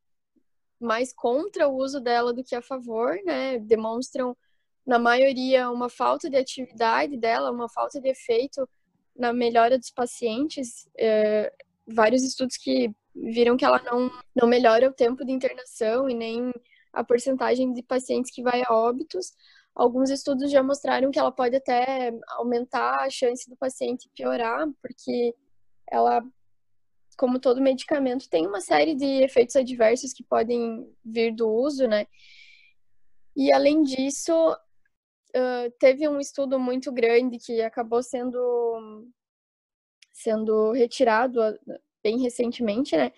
mais 0.79 1.11
contra 1.11 1.67
o 1.67 1.75
uso 1.75 1.99
dela 1.99 2.33
do 2.33 2.45
que 2.45 2.55
a 2.55 2.61
favor, 2.61 3.19
né? 3.25 3.59
Demonstram, 3.59 4.37
na 4.85 4.97
maioria, 4.97 5.69
uma 5.69 5.89
falta 5.89 6.29
de 6.29 6.37
atividade 6.37 7.17
dela, 7.17 7.51
uma 7.51 7.67
falta 7.67 7.99
de 7.99 8.07
efeito 8.07 8.67
na 9.13 9.33
melhora 9.33 9.77
dos 9.77 9.91
pacientes. 9.91 10.85
Uh, 10.95 11.51
vários 11.93 12.23
estudos 12.23 12.55
que 12.55 12.89
viram 13.13 13.57
que 13.57 13.65
ela 13.65 13.81
não, 13.83 14.09
não 14.33 14.47
melhora 14.47 14.87
o 14.87 14.93
tempo 14.93 15.25
de 15.25 15.33
internação 15.33 16.09
e 16.09 16.13
nem 16.13 16.53
a 16.93 17.03
porcentagem 17.03 17.73
de 17.73 17.83
pacientes 17.83 18.31
que 18.31 18.41
vai 18.41 18.63
a 18.65 18.73
óbitos 18.73 19.33
alguns 19.79 20.09
estudos 20.09 20.51
já 20.51 20.61
mostraram 20.61 21.09
que 21.09 21.17
ela 21.17 21.31
pode 21.31 21.55
até 21.55 22.11
aumentar 22.37 22.99
a 23.01 23.09
chance 23.09 23.49
do 23.49 23.55
paciente 23.55 24.09
piorar, 24.13 24.67
porque 24.81 25.33
ela, 25.89 26.21
como 27.17 27.39
todo 27.39 27.61
medicamento, 27.61 28.29
tem 28.29 28.45
uma 28.45 28.59
série 28.59 28.93
de 28.93 29.23
efeitos 29.23 29.55
adversos 29.55 30.11
que 30.11 30.23
podem 30.23 30.85
vir 31.03 31.33
do 31.33 31.49
uso, 31.49 31.87
né? 31.87 32.05
E 33.35 33.53
além 33.53 33.81
disso, 33.81 34.33
teve 35.79 36.07
um 36.09 36.19
estudo 36.19 36.59
muito 36.59 36.91
grande 36.91 37.37
que 37.37 37.61
acabou 37.61 38.03
sendo 38.03 39.07
sendo 40.11 40.73
retirado 40.73 41.39
bem 42.03 42.19
recentemente, 42.19 42.97
né? 42.97 43.13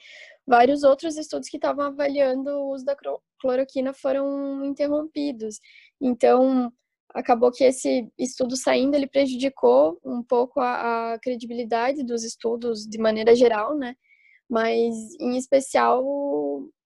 Vários 0.45 0.83
outros 0.83 1.17
estudos 1.17 1.49
que 1.49 1.57
estavam 1.57 1.85
avaliando 1.85 2.51
o 2.51 2.71
uso 2.71 2.85
da 2.85 2.95
cloroquina 3.39 3.93
foram 3.93 4.63
interrompidos. 4.63 5.59
Então, 6.01 6.73
acabou 7.13 7.51
que 7.51 7.63
esse 7.63 8.11
estudo 8.17 8.55
saindo, 8.55 8.95
ele 8.95 9.07
prejudicou 9.07 9.99
um 10.03 10.23
pouco 10.23 10.59
a, 10.59 11.13
a 11.13 11.19
credibilidade 11.19 12.03
dos 12.03 12.23
estudos 12.23 12.87
de 12.87 12.97
maneira 12.97 13.35
geral, 13.35 13.77
né? 13.77 13.95
Mas, 14.49 14.95
em 15.19 15.37
especial, 15.37 16.03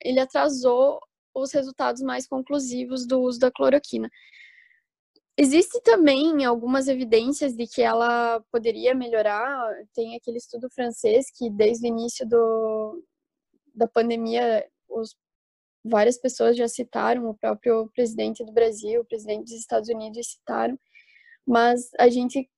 ele 0.03 0.19
atrasou 0.19 0.99
os 1.33 1.51
resultados 1.51 2.01
mais 2.01 2.27
conclusivos 2.27 3.07
do 3.07 3.21
uso 3.21 3.39
da 3.39 3.51
cloroquina. 3.51 4.09
Existe 5.37 5.81
também 5.81 6.45
algumas 6.45 6.87
evidências 6.87 7.53
de 7.53 7.67
que 7.67 7.81
ela 7.81 8.41
poderia 8.51 8.95
melhorar. 8.95 9.69
Tem 9.93 10.15
aquele 10.15 10.37
estudo 10.37 10.69
francês 10.69 11.25
que, 11.33 11.49
desde 11.49 11.85
o 11.85 11.89
início 11.89 12.27
do, 12.27 13.03
da 13.73 13.87
pandemia, 13.87 14.65
os 14.87 15.13
várias 15.85 16.17
pessoas 16.17 16.57
já 16.57 16.67
citaram, 16.67 17.29
o 17.29 17.35
próprio 17.35 17.87
presidente 17.93 18.43
do 18.43 18.51
Brasil, 18.51 19.01
o 19.01 19.05
presidente 19.05 19.43
dos 19.43 19.53
Estados 19.53 19.87
Unidos 19.87 20.31
citaram, 20.31 20.77
mas 21.47 21.91
a 21.99 22.09
gente 22.09 22.49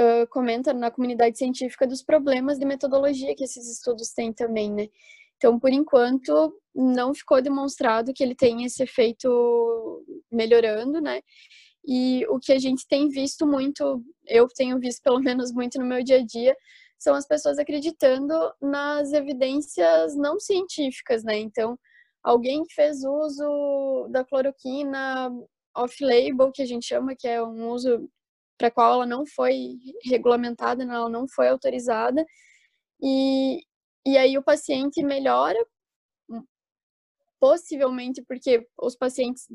uh, 0.00 0.26
comenta 0.30 0.72
na 0.72 0.90
comunidade 0.90 1.36
científica 1.36 1.86
dos 1.86 2.02
problemas 2.02 2.58
de 2.58 2.64
metodologia 2.64 3.34
que 3.36 3.44
esses 3.44 3.70
estudos 3.70 4.12
têm 4.12 4.32
também, 4.32 4.72
né? 4.72 4.88
Então, 5.36 5.60
por 5.60 5.70
enquanto, 5.70 6.58
não 6.74 7.12
ficou 7.12 7.42
demonstrado 7.42 8.14
que 8.14 8.22
ele 8.22 8.34
tem 8.34 8.64
esse 8.64 8.82
efeito 8.82 10.02
melhorando, 10.32 10.98
né? 10.98 11.20
E 11.86 12.26
o 12.28 12.38
que 12.40 12.52
a 12.52 12.58
gente 12.58 12.86
tem 12.88 13.08
visto 13.10 13.46
muito, 13.46 14.02
eu 14.26 14.48
tenho 14.48 14.78
visto 14.80 15.02
pelo 15.02 15.20
menos 15.20 15.52
muito 15.52 15.78
no 15.78 15.84
meu 15.84 16.02
dia 16.02 16.18
a 16.20 16.24
dia, 16.24 16.56
são 16.98 17.14
as 17.14 17.26
pessoas 17.26 17.58
acreditando 17.58 18.34
nas 18.62 19.12
evidências 19.12 20.16
não 20.16 20.40
científicas, 20.40 21.22
né? 21.22 21.38
Então, 21.38 21.78
alguém 22.26 22.64
que 22.64 22.74
fez 22.74 23.04
uso 23.04 24.08
da 24.10 24.24
cloroquina 24.24 25.30
off-label, 25.76 26.50
que 26.50 26.60
a 26.60 26.66
gente 26.66 26.84
chama, 26.84 27.14
que 27.14 27.28
é 27.28 27.40
um 27.40 27.68
uso 27.68 28.10
para 28.58 28.68
qual 28.68 28.94
ela 28.94 29.06
não 29.06 29.24
foi 29.24 29.78
regulamentada, 30.04 30.84
né, 30.84 30.92
ela 30.92 31.08
não 31.08 31.28
foi 31.28 31.48
autorizada, 31.48 32.26
e, 33.00 33.60
e 34.04 34.18
aí 34.18 34.36
o 34.36 34.42
paciente 34.42 35.04
melhora, 35.04 35.58
possivelmente 37.38 38.24
porque 38.26 38.66
os 38.76 38.96
pacientes, 38.96 39.46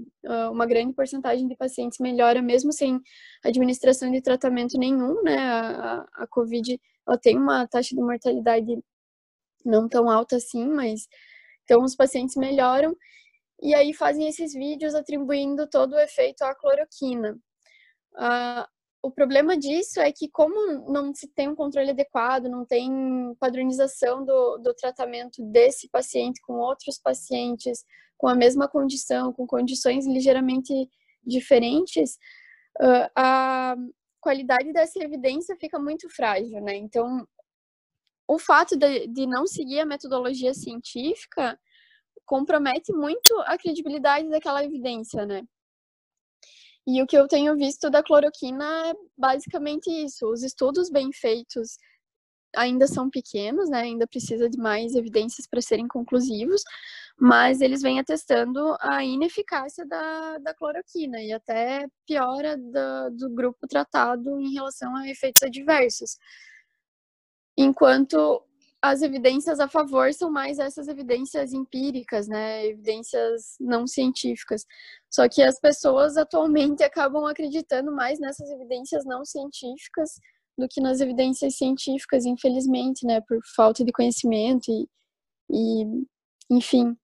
uma 0.50 0.66
grande 0.66 0.94
porcentagem 0.94 1.48
de 1.50 1.58
pacientes 1.58 2.00
melhora 2.00 2.42
mesmo 2.42 2.72
sem 2.72 3.02
administração 3.44 4.10
de 4.10 4.22
tratamento 4.22 4.78
nenhum, 4.78 5.22
né, 5.24 5.38
a, 5.38 6.08
a 6.14 6.28
COVID, 6.28 6.80
ela 7.06 7.18
tem 7.18 7.38
uma 7.38 7.68
taxa 7.68 7.94
de 7.94 8.02
mortalidade 8.02 8.82
não 9.66 9.90
tão 9.90 10.10
alta 10.10 10.38
assim, 10.38 10.68
mas 10.68 11.08
então, 11.72 11.86
os 11.86 11.96
pacientes 11.96 12.36
melhoram 12.36 12.94
e 13.62 13.74
aí 13.74 13.94
fazem 13.94 14.28
esses 14.28 14.54
vídeos 14.54 14.94
atribuindo 14.94 15.70
todo 15.70 15.94
o 15.94 16.00
efeito 16.00 16.42
à 16.42 16.54
cloroquina. 16.54 17.40
Uh, 18.14 18.68
o 19.02 19.10
problema 19.10 19.58
disso 19.58 20.02
é 20.02 20.12
que, 20.12 20.30
como 20.30 20.92
não 20.92 21.16
se 21.16 21.30
tem 21.30 21.48
um 21.48 21.56
controle 21.56 21.92
adequado, 21.92 22.50
não 22.50 22.66
tem 22.66 22.92
padronização 23.40 24.26
do, 24.26 24.58
do 24.58 24.74
tratamento 24.74 25.42
desse 25.50 25.88
paciente 25.90 26.42
com 26.42 26.56
outros 26.56 27.00
pacientes 27.02 27.86
com 28.18 28.28
a 28.28 28.36
mesma 28.36 28.68
condição, 28.68 29.32
com 29.32 29.48
condições 29.48 30.06
ligeiramente 30.06 30.74
diferentes, 31.26 32.16
uh, 32.82 33.10
a 33.16 33.76
qualidade 34.20 34.74
dessa 34.74 35.02
evidência 35.02 35.56
fica 35.56 35.80
muito 35.80 36.10
frágil, 36.10 36.62
né? 36.62 36.76
Então, 36.76 37.26
o 38.28 38.40
fato 38.40 38.78
de, 38.78 39.08
de 39.08 39.26
não 39.28 39.46
seguir 39.46 39.80
a 39.80 39.86
metodologia 39.86 40.54
científica 40.54 41.60
compromete 42.26 42.94
muito 42.94 43.38
a 43.42 43.58
credibilidade 43.58 44.30
daquela 44.30 44.64
evidência, 44.64 45.26
né? 45.26 45.44
E 46.88 47.02
o 47.02 47.06
que 47.06 47.18
eu 47.18 47.28
tenho 47.28 47.56
visto 47.56 47.90
da 47.90 48.02
cloroquina 48.02 48.90
é 48.90 48.94
basicamente 49.18 49.88
isso. 49.90 50.28
Os 50.28 50.42
estudos 50.42 50.90
bem 50.90 51.12
feitos 51.12 51.78
ainda 52.56 52.88
são 52.88 53.10
pequenos, 53.10 53.70
né? 53.70 53.82
Ainda 53.82 54.08
precisa 54.08 54.50
de 54.50 54.58
mais 54.58 54.96
evidências 54.96 55.48
para 55.48 55.62
serem 55.62 55.88
conclusivos, 55.88 56.64
mas 57.20 57.62
eles 57.62 57.82
vêm 57.82 58.00
atestando 58.00 58.76
a 58.80 59.04
ineficácia 59.04 59.86
da, 59.86 60.38
da 60.40 60.54
cloroquina 60.54 61.22
e 61.22 61.32
até 61.32 61.88
piora 62.08 62.58
do, 62.58 63.18
do 63.18 63.30
grupo 63.30 63.68
tratado 63.68 64.40
em 64.40 64.54
relação 64.54 64.96
a 64.96 65.08
efeitos 65.08 65.44
adversos 65.44 66.18
enquanto 67.62 68.42
as 68.82 69.04
evidências 69.04 69.60
a 69.60 69.68
favor 69.68 70.12
são 70.12 70.32
mais 70.32 70.58
essas 70.58 70.88
evidências 70.88 71.54
empíricas, 71.54 72.28
né, 72.28 72.66
evidências 72.66 73.56
não 73.60 73.86
científicas. 73.86 74.66
Só 75.10 75.30
que 75.30 75.44
as 75.44 75.60
pessoas 75.60 76.18
atualmente 76.18 76.84
acabam 76.84 77.26
acreditando 77.26 77.92
mais 77.92 78.20
nessas 78.20 78.50
evidências 78.50 79.06
não 79.06 79.24
científicas 79.24 80.20
do 80.58 80.68
que 80.68 80.82
nas 80.82 81.00
evidências 81.00 81.58
científicas, 81.58 82.26
infelizmente, 82.26 83.06
né, 83.06 83.22
por 83.22 83.40
falta 83.56 83.86
de 83.86 83.92
conhecimento 83.92 84.72
e, 84.72 84.88
e 85.50 86.06
enfim, 86.50 86.98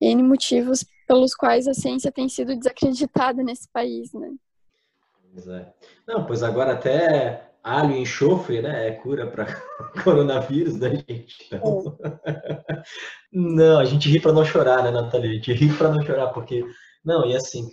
N 0.00 0.22
motivos 0.22 0.84
pelos 1.06 1.34
quais 1.34 1.68
a 1.68 1.74
ciência 1.74 2.10
tem 2.10 2.28
sido 2.28 2.56
desacreditada 2.56 3.42
nesse 3.42 3.68
país, 3.68 4.10
né. 4.14 4.32
Pois 5.32 5.46
é. 5.48 5.72
Não, 6.06 6.24
pois 6.24 6.42
agora 6.42 6.72
até 6.72 7.49
alho 7.62 7.96
e 7.96 8.00
enxofre, 8.00 8.60
né? 8.62 8.88
É 8.88 8.92
cura 8.92 9.26
para 9.26 9.46
coronavírus, 10.04 10.76
né, 10.76 11.04
gente? 11.08 11.46
Então... 11.46 11.98
É. 12.24 12.82
não, 13.32 13.78
a 13.78 13.84
gente 13.84 14.08
ri 14.08 14.20
para 14.20 14.32
não 14.32 14.44
chorar, 14.44 14.82
né, 14.82 14.90
Nathalie? 14.90 15.30
A 15.30 15.34
gente 15.34 15.52
ri 15.52 15.72
para 15.72 15.90
não 15.90 16.04
chorar, 16.04 16.28
porque. 16.28 16.64
Não, 17.04 17.26
e 17.26 17.34
assim, 17.34 17.66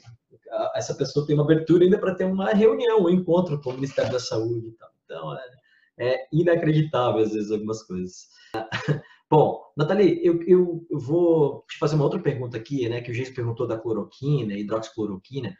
essa 0.75 0.95
pessoa 0.95 1.25
tem 1.25 1.35
uma 1.35 1.43
abertura 1.43 1.83
ainda 1.83 1.97
para 1.97 2.15
ter 2.15 2.25
uma 2.25 2.51
reunião, 2.51 3.03
um 3.03 3.09
encontro 3.09 3.61
com 3.61 3.71
o 3.71 3.73
Ministério 3.73 4.11
da 4.11 4.19
Saúde 4.19 4.67
e 4.67 4.71
tal. 4.71 4.89
Então, 5.05 5.33
é, 5.33 5.41
é 5.99 6.27
inacreditável, 6.31 7.21
às 7.21 7.33
vezes, 7.33 7.51
algumas 7.51 7.83
coisas. 7.83 8.27
Bom, 9.29 9.61
Nathalie, 9.75 10.21
eu, 10.23 10.41
eu, 10.43 10.87
vou 10.89 11.65
te 11.69 11.77
fazer 11.77 11.95
uma 11.95 12.05
outra 12.05 12.19
pergunta 12.19 12.57
aqui, 12.57 12.87
né? 12.87 13.01
Que 13.01 13.11
o 13.11 13.13
Gis 13.13 13.29
perguntou 13.29 13.67
da 13.67 13.77
cloroquina, 13.77 14.53
hidroxicloroquina. 14.53 15.53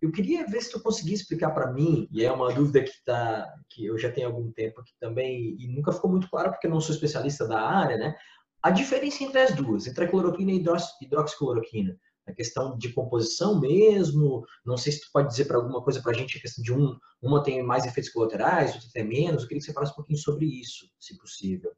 Eu 0.00 0.10
queria 0.10 0.46
ver 0.46 0.62
se 0.62 0.70
tu 0.70 0.80
conseguia 0.80 1.14
explicar 1.14 1.50
para 1.50 1.72
mim, 1.72 2.08
e 2.10 2.24
é 2.24 2.32
uma 2.32 2.52
dúvida 2.52 2.82
que, 2.82 2.92
tá, 3.04 3.46
que 3.68 3.84
eu 3.84 3.98
já 3.98 4.10
tenho 4.10 4.28
algum 4.28 4.50
tempo 4.50 4.80
aqui 4.80 4.92
também, 4.98 5.56
e 5.58 5.68
nunca 5.68 5.92
ficou 5.92 6.10
muito 6.10 6.28
claro 6.30 6.50
porque 6.50 6.66
eu 6.66 6.70
não 6.70 6.80
sou 6.80 6.94
especialista 6.94 7.46
da 7.46 7.60
área, 7.60 7.98
né? 7.98 8.16
A 8.62 8.70
diferença 8.70 9.24
entre 9.24 9.40
as 9.40 9.54
duas, 9.54 9.86
entre 9.86 10.04
a 10.04 10.08
cloroquina 10.08 10.52
e 10.52 10.64
hidroxicloroquina. 11.02 11.98
A 12.26 12.32
questão 12.32 12.76
de 12.78 12.92
composição 12.92 13.58
mesmo, 13.58 14.44
não 14.64 14.76
sei 14.76 14.92
se 14.92 15.00
tu 15.00 15.08
pode 15.12 15.28
dizer 15.28 15.46
para 15.46 15.56
alguma 15.56 15.82
coisa 15.82 16.00
para 16.02 16.12
a 16.12 16.14
gente, 16.14 16.38
a 16.38 16.40
questão 16.40 16.62
de 16.62 16.72
um, 16.72 16.96
uma 17.20 17.42
tem 17.42 17.62
mais 17.62 17.86
efeitos 17.86 18.12
colaterais, 18.12 18.74
outra 18.74 18.88
tem 18.92 19.04
menos. 19.04 19.42
Eu 19.42 19.48
queria 19.48 19.60
que 19.60 19.66
você 19.66 19.72
falasse 19.72 19.92
um 19.92 19.96
pouquinho 19.96 20.18
sobre 20.18 20.46
isso, 20.46 20.86
se 20.98 21.16
possível. 21.18 21.72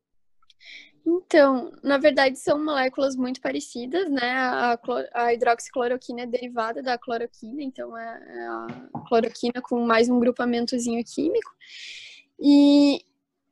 Então, 1.05 1.73
na 1.83 1.99
verdade, 1.99 2.39
são 2.39 2.65
moléculas 2.65 3.17
muito 3.17 3.41
parecidas, 3.41 4.09
né? 4.09 4.37
A, 4.37 4.79
a 5.15 5.35
hidroxicloroquina 5.35 6.23
é 6.23 6.27
derivada 6.27 6.83
da 6.83 6.97
cloroquina, 6.97 7.63
então 7.63 7.97
é, 7.97 8.23
é 8.29 8.47
a 8.47 9.01
cloroquina 9.09 9.61
com 9.61 9.85
mais 9.85 10.09
um 10.09 10.21
grupamentozinho 10.21 11.03
químico. 11.05 11.51
E, 12.39 13.05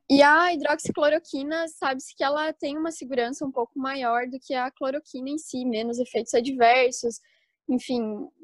e 0.09 0.21
a 0.21 0.53
hidroxicloroquina, 0.53 1.67
sabe-se 1.67 2.15
que 2.15 2.23
ela 2.23 2.53
tem 2.53 2.77
uma 2.77 2.91
segurança 2.91 3.45
um 3.45 3.51
pouco 3.51 3.77
maior 3.77 4.27
do 4.27 4.39
que 4.39 4.53
a 4.53 4.71
cloroquina 4.71 5.29
em 5.29 5.37
si, 5.37 5.65
menos 5.65 5.99
efeitos 5.99 6.33
adversos. 6.33 7.19
enfim, 7.67 8.01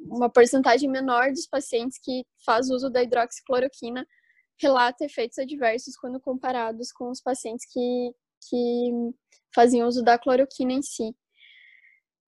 uma 0.09 0.29
porcentagem 0.29 0.89
menor 0.89 1.31
dos 1.31 1.47
pacientes 1.47 1.97
que 1.97 2.25
faz 2.45 2.69
uso 2.69 2.89
da 2.89 3.03
hidroxicloroquina 3.03 4.05
relata 4.59 5.05
efeitos 5.05 5.37
adversos 5.37 5.95
quando 5.95 6.19
comparados 6.19 6.91
com 6.91 7.09
os 7.09 7.21
pacientes 7.21 7.65
que, 7.71 8.11
que 8.49 8.91
faziam 9.53 9.87
uso 9.87 10.03
da 10.03 10.17
cloroquina 10.17 10.73
em 10.73 10.81
si. 10.81 11.15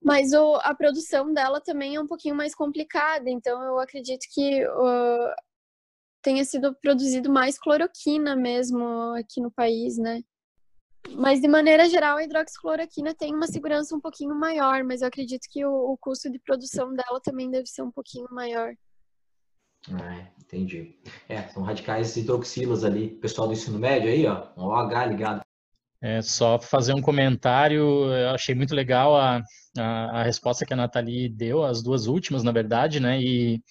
Mas 0.01 0.31
o, 0.31 0.55
a 0.63 0.73
produção 0.73 1.33
dela 1.33 1.59
também 1.59 1.95
é 1.95 2.01
um 2.01 2.07
pouquinho 2.07 2.35
mais 2.35 2.55
complicada, 2.55 3.29
então 3.29 3.61
eu 3.61 3.79
acredito 3.79 4.25
que 4.33 4.65
uh, 4.65 5.33
tenha 6.21 6.43
sido 6.45 6.73
produzido 6.75 7.29
mais 7.29 7.59
cloroquina 7.59 8.35
mesmo 8.35 9.13
aqui 9.17 9.41
no 9.41 9.51
país, 9.51 9.97
né? 9.97 10.21
Mas 11.15 11.41
de 11.41 11.47
maneira 11.47 11.89
geral, 11.89 12.17
a 12.17 12.23
hidroxicloroquina 12.23 13.13
tem 13.15 13.33
uma 13.33 13.47
segurança 13.47 13.95
um 13.95 14.01
pouquinho 14.01 14.35
maior, 14.35 14.83
mas 14.83 15.01
eu 15.01 15.07
acredito 15.07 15.47
que 15.49 15.65
o, 15.65 15.91
o 15.91 15.97
custo 15.97 16.29
de 16.29 16.39
produção 16.39 16.93
dela 16.93 17.19
também 17.21 17.49
deve 17.49 17.67
ser 17.67 17.81
um 17.81 17.91
pouquinho 17.91 18.27
maior. 18.31 18.73
Ah, 19.91 20.27
entendi. 20.39 20.99
É, 21.27 21.47
são 21.49 21.63
radicais 21.63 22.15
hidroxilas 22.15 22.83
ali. 22.83 23.09
Pessoal 23.15 23.47
do 23.47 23.53
ensino 23.53 23.79
médio 23.79 24.09
aí, 24.09 24.25
ó, 24.27 24.49
OH 24.57 25.05
ligado. 25.05 25.41
É, 26.01 26.21
só 26.21 26.57
fazer 26.59 26.93
um 26.93 27.01
comentário, 27.01 27.83
eu 28.13 28.29
achei 28.29 28.55
muito 28.55 28.73
legal 28.73 29.17
a, 29.17 29.43
a, 29.77 30.21
a, 30.21 30.23
resposta 30.23 30.65
que 30.65 30.73
a 30.73 30.75
Nathalie 30.77 31.27
deu, 31.27 31.63
as 31.65 31.83
duas 31.83 32.07
últimas, 32.07 32.41
na 32.41 32.53
verdade, 32.53 33.01
né? 33.01 33.21
E 33.21 33.61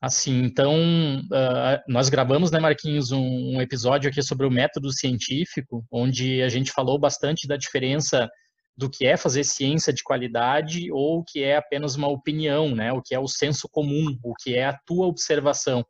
assim, 0.00 0.44
então, 0.44 0.76
uh, 0.76 1.82
nós 1.88 2.08
gravamos, 2.08 2.52
né, 2.52 2.60
Marquinhos, 2.60 3.10
um, 3.10 3.56
um, 3.56 3.60
episódio 3.60 4.08
aqui 4.08 4.22
sobre 4.22 4.46
o 4.46 4.50
método 4.50 4.92
científico, 4.92 5.84
onde 5.90 6.42
a 6.42 6.48
gente 6.48 6.70
falou 6.70 6.98
bastante 6.98 7.48
da 7.48 7.56
diferença 7.56 8.28
do 8.76 8.88
que 8.88 9.04
é 9.04 9.16
fazer 9.16 9.42
ciência 9.42 9.92
de 9.92 10.04
qualidade 10.04 10.92
ou 10.92 11.18
o 11.18 11.24
que 11.24 11.42
é 11.42 11.56
apenas 11.56 11.96
uma 11.96 12.06
opinião, 12.06 12.72
né? 12.76 12.92
O 12.92 13.02
que 13.02 13.12
é 13.14 13.18
o 13.18 13.26
senso 13.26 13.68
comum, 13.68 14.16
o 14.22 14.32
que 14.34 14.54
é 14.54 14.66
a 14.66 14.78
tua 14.86 15.06
observação. 15.08 15.84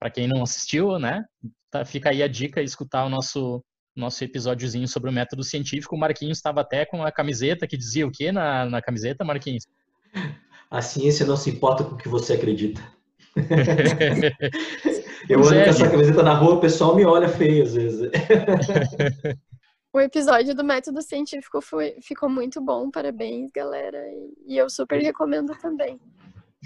Para 0.00 0.10
quem 0.10 0.26
não 0.26 0.42
assistiu, 0.42 0.98
né? 0.98 1.22
Tá, 1.70 1.84
fica 1.84 2.10
aí 2.10 2.20
a 2.20 2.26
dica, 2.26 2.60
escutar 2.60 3.04
o 3.04 3.08
nosso 3.08 3.62
nosso 4.00 4.24
episódiozinho 4.24 4.88
sobre 4.88 5.10
o 5.10 5.12
método 5.12 5.44
científico. 5.44 5.94
O 5.94 5.98
Marquinhos 5.98 6.38
estava 6.38 6.62
até 6.62 6.84
com 6.84 7.04
a 7.04 7.12
camiseta 7.12 7.66
que 7.66 7.76
dizia 7.76 8.06
o 8.06 8.10
que 8.10 8.32
na, 8.32 8.64
na 8.64 8.82
camiseta, 8.82 9.24
Marquinhos? 9.24 9.66
A 10.70 10.82
ciência 10.82 11.26
não 11.26 11.36
se 11.36 11.50
importa 11.50 11.84
com 11.84 11.94
o 11.94 11.98
que 11.98 12.08
você 12.08 12.32
acredita. 12.32 12.80
Eu 15.28 15.40
ando 15.40 15.54
é, 15.54 15.64
com 15.64 15.70
essa 15.70 15.88
camiseta 15.88 16.22
na 16.22 16.34
rua, 16.34 16.54
o 16.54 16.60
pessoal 16.60 16.96
me 16.96 17.04
olha 17.04 17.28
feio 17.28 17.62
às 17.62 17.74
vezes. 17.74 18.10
O 19.92 19.98
episódio 19.98 20.54
do 20.54 20.62
método 20.62 21.02
científico 21.02 21.60
foi, 21.60 21.96
ficou 22.00 22.28
muito 22.28 22.60
bom, 22.60 22.92
parabéns, 22.92 23.50
galera. 23.52 23.98
E 24.46 24.56
eu 24.56 24.70
super 24.70 25.02
recomendo 25.02 25.52
também. 25.58 25.98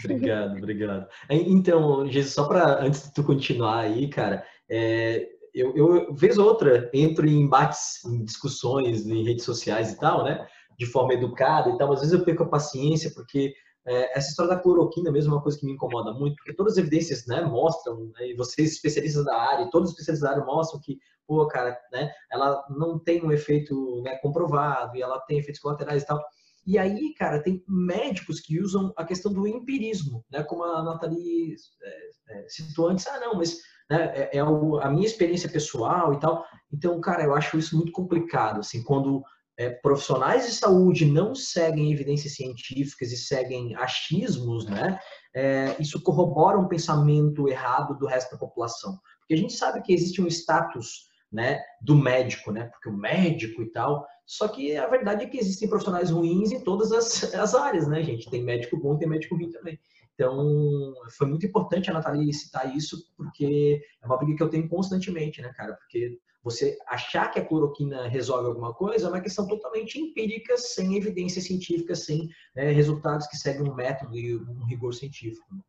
Obrigado, 0.05 0.59
obrigado. 0.59 1.09
Então, 1.31 2.07
Jesus, 2.07 2.35
só 2.35 2.47
para 2.47 2.85
antes 2.85 3.05
de 3.05 3.14
tu 3.14 3.25
continuar 3.25 3.79
aí, 3.79 4.09
cara, 4.09 4.45
é, 4.69 5.26
eu, 5.54 5.75
eu 5.76 6.14
vez 6.14 6.37
outra 6.37 6.90
entro 6.92 7.26
em 7.26 7.42
embates, 7.42 8.04
em 8.04 8.25
discussões 8.25 9.06
em 9.06 9.23
redes 9.23 9.44
sociais 9.44 9.92
e 9.92 9.99
tal, 9.99 10.25
né? 10.25 10.46
De 10.78 10.87
forma 10.87 11.14
educada 11.14 11.70
e 11.70 11.78
tal. 11.78 11.92
Às 11.92 12.00
vezes 12.00 12.12
eu 12.12 12.25
perco 12.25 12.42
a 12.42 12.49
paciência 12.49 13.12
porque 13.14 13.54
é, 13.87 14.18
essa 14.18 14.30
história 14.30 14.54
da 14.54 14.61
cloroquina 14.61 15.12
mesmo 15.12 15.32
é 15.32 15.37
uma 15.37 15.42
coisa 15.42 15.58
que 15.58 15.66
me 15.66 15.73
incomoda 15.73 16.12
muito, 16.12 16.37
porque 16.37 16.54
todas 16.54 16.73
as 16.73 16.78
evidências 16.78 17.26
né, 17.26 17.42
mostram, 17.42 18.06
né, 18.18 18.30
e 18.30 18.34
vocês 18.34 18.73
especialistas 18.73 19.25
da 19.25 19.37
área, 19.37 19.70
todos 19.70 19.90
os 19.90 19.94
especialistas 19.94 20.28
da 20.28 20.34
área 20.34 20.46
mostram 20.46 20.80
que, 20.80 20.99
pô, 21.26 21.46
cara, 21.46 21.78
né, 21.92 22.11
ela 22.32 22.64
não 22.70 22.99
tem 22.99 23.23
um 23.23 23.30
efeito 23.30 24.00
né, 24.02 24.16
comprovado 24.23 24.96
e 24.96 25.02
ela 25.02 25.20
tem 25.20 25.38
efeitos 25.38 25.61
colaterais 25.61 26.02
e 26.02 26.06
tal. 26.06 26.23
E 26.66 26.78
aí, 26.78 27.12
cara, 27.18 27.42
tem 27.42 27.62
médicos 27.68 28.40
que 28.40 28.58
usam 28.58 28.90
a 28.96 29.04
questão 29.04 29.30
do 29.30 29.46
empirismo, 29.46 30.25
né, 30.30 30.42
como 30.42 30.64
a 30.64 30.82
Nathalie 30.82 31.54
é, 31.82 32.38
é, 32.38 32.49
citou 32.49 32.88
antes, 32.88 33.06
ah, 33.06 33.20
não, 33.20 33.34
mas 33.34 33.61
né, 33.90 34.12
é, 34.14 34.38
é 34.38 34.44
o, 34.44 34.78
a 34.78 34.90
minha 34.90 35.06
experiência 35.06 35.49
pessoal 35.49 36.12
e 36.12 36.20
tal. 36.20 36.44
Então, 36.73 37.00
cara, 37.00 37.23
eu 37.23 37.34
acho 37.34 37.58
isso 37.58 37.76
muito 37.76 37.92
complicado, 37.92 38.60
assim, 38.60 38.82
quando 38.82 39.23
é, 39.56 39.70
profissionais 39.70 40.47
de 40.47 40.52
saúde 40.52 41.04
não 41.04 41.34
seguem 41.34 41.92
evidências 41.92 42.34
científicas 42.34 43.12
e 43.12 43.16
seguem 43.16 43.75
achismos, 43.76 44.66
né? 44.66 44.99
É, 45.34 45.76
isso 45.80 46.00
corrobora 46.02 46.58
um 46.58 46.68
pensamento 46.68 47.49
errado 47.49 47.97
do 47.99 48.06
resto 48.06 48.32
da 48.32 48.38
população. 48.38 48.99
Porque 49.20 49.34
a 49.34 49.36
gente 49.36 49.52
sabe 49.52 49.82
que 49.82 49.92
existe 49.92 50.20
um 50.20 50.26
status 50.26 51.08
né, 51.32 51.60
do 51.80 51.97
médico, 51.97 52.52
né? 52.52 52.64
Porque 52.66 52.88
o 52.88 52.97
médico 52.97 53.62
e 53.62 53.70
tal. 53.70 54.06
Só 54.26 54.49
que 54.49 54.76
a 54.76 54.86
verdade 54.86 55.25
é 55.25 55.28
que 55.28 55.38
existem 55.38 55.68
profissionais 55.68 56.10
ruins 56.10 56.52
em 56.52 56.60
todas 56.60 56.92
as, 56.92 57.23
as 57.34 57.54
áreas, 57.54 57.86
né, 57.88 58.02
gente? 58.02 58.30
Tem 58.30 58.42
médico 58.42 58.76
bom, 58.76 58.97
tem 58.97 59.08
médico 59.08 59.36
ruim 59.36 59.50
também. 59.50 59.78
Então, 60.15 60.95
foi 61.17 61.27
muito 61.27 61.45
importante 61.45 61.91
a 61.91 61.93
Nathalie 61.93 62.33
citar 62.33 62.75
isso, 62.75 63.13
porque 63.17 63.83
é 64.00 64.07
uma 64.07 64.17
briga 64.17 64.37
que 64.37 64.43
eu 64.43 64.49
tenho 64.49 64.69
constantemente, 64.69 65.43
né, 65.43 65.53
cara? 65.53 65.75
Porque 65.75 66.19
você 66.43 66.77
achar 66.87 67.31
que 67.31 67.41
a 67.41 67.45
cloroquina 67.45 68.07
resolve 68.07 68.47
alguma 68.47 68.73
coisa 68.75 69.07
é 69.07 69.09
uma 69.09 69.21
questão 69.21 69.47
totalmente 69.49 69.99
empírica, 69.99 70.57
sem 70.57 70.95
evidência 70.97 71.41
científica, 71.41 71.95
sem 71.95 72.29
né, 72.55 72.71
resultados 72.71 73.27
que 73.27 73.37
seguem 73.37 73.69
um 73.69 73.75
método 73.75 74.17
e 74.17 74.37
um 74.37 74.65
rigor 74.67 74.93
científico. 74.93 75.47
Né? 75.53 75.61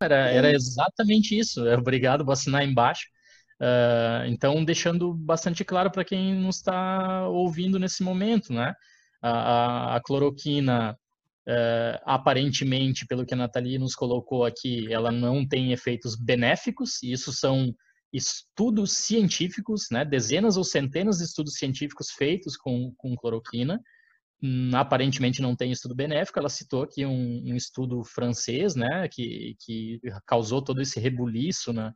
Era, 0.00 0.28
era 0.28 0.52
exatamente 0.52 1.38
isso. 1.38 1.66
É, 1.66 1.76
obrigado, 1.76 2.24
vou 2.24 2.32
assinar 2.32 2.64
embaixo. 2.64 3.06
Uh, 3.58 4.26
então, 4.26 4.62
deixando 4.62 5.14
bastante 5.14 5.64
claro 5.64 5.90
para 5.90 6.04
quem 6.04 6.34
nos 6.34 6.56
está 6.56 7.26
ouvindo 7.28 7.78
nesse 7.78 8.02
momento, 8.02 8.52
né? 8.52 8.74
A, 9.22 9.30
a, 9.30 9.96
a 9.96 10.00
cloroquina, 10.02 10.98
uh, 11.48 12.00
aparentemente, 12.04 13.06
pelo 13.06 13.24
que 13.24 13.34
a 13.34 13.36
Nathalie 13.36 13.78
nos 13.78 13.94
colocou 13.94 14.44
aqui, 14.44 14.92
ela 14.92 15.10
não 15.10 15.46
tem 15.46 15.72
efeitos 15.72 16.16
benéficos, 16.16 17.02
e 17.02 17.12
isso 17.12 17.32
são 17.32 17.74
estudos 18.12 18.92
científicos, 18.92 19.86
né, 19.90 20.04
dezenas 20.04 20.56
ou 20.56 20.64
centenas 20.64 21.18
de 21.18 21.24
estudos 21.24 21.54
científicos 21.54 22.10
feitos 22.10 22.56
com, 22.56 22.92
com 22.96 23.16
cloroquina. 23.16 23.80
Hum, 24.42 24.70
aparentemente 24.74 25.40
não 25.40 25.56
tem 25.56 25.72
estudo 25.72 25.94
benéfico. 25.94 26.38
Ela 26.38 26.48
citou 26.48 26.82
aqui 26.82 27.04
um, 27.04 27.42
um 27.46 27.56
estudo 27.56 28.04
francês, 28.04 28.74
né, 28.74 29.08
que, 29.08 29.56
que 29.60 30.00
causou 30.26 30.62
todo 30.62 30.80
esse 30.80 31.00
rebuliço, 31.00 31.72
né, 31.72 31.92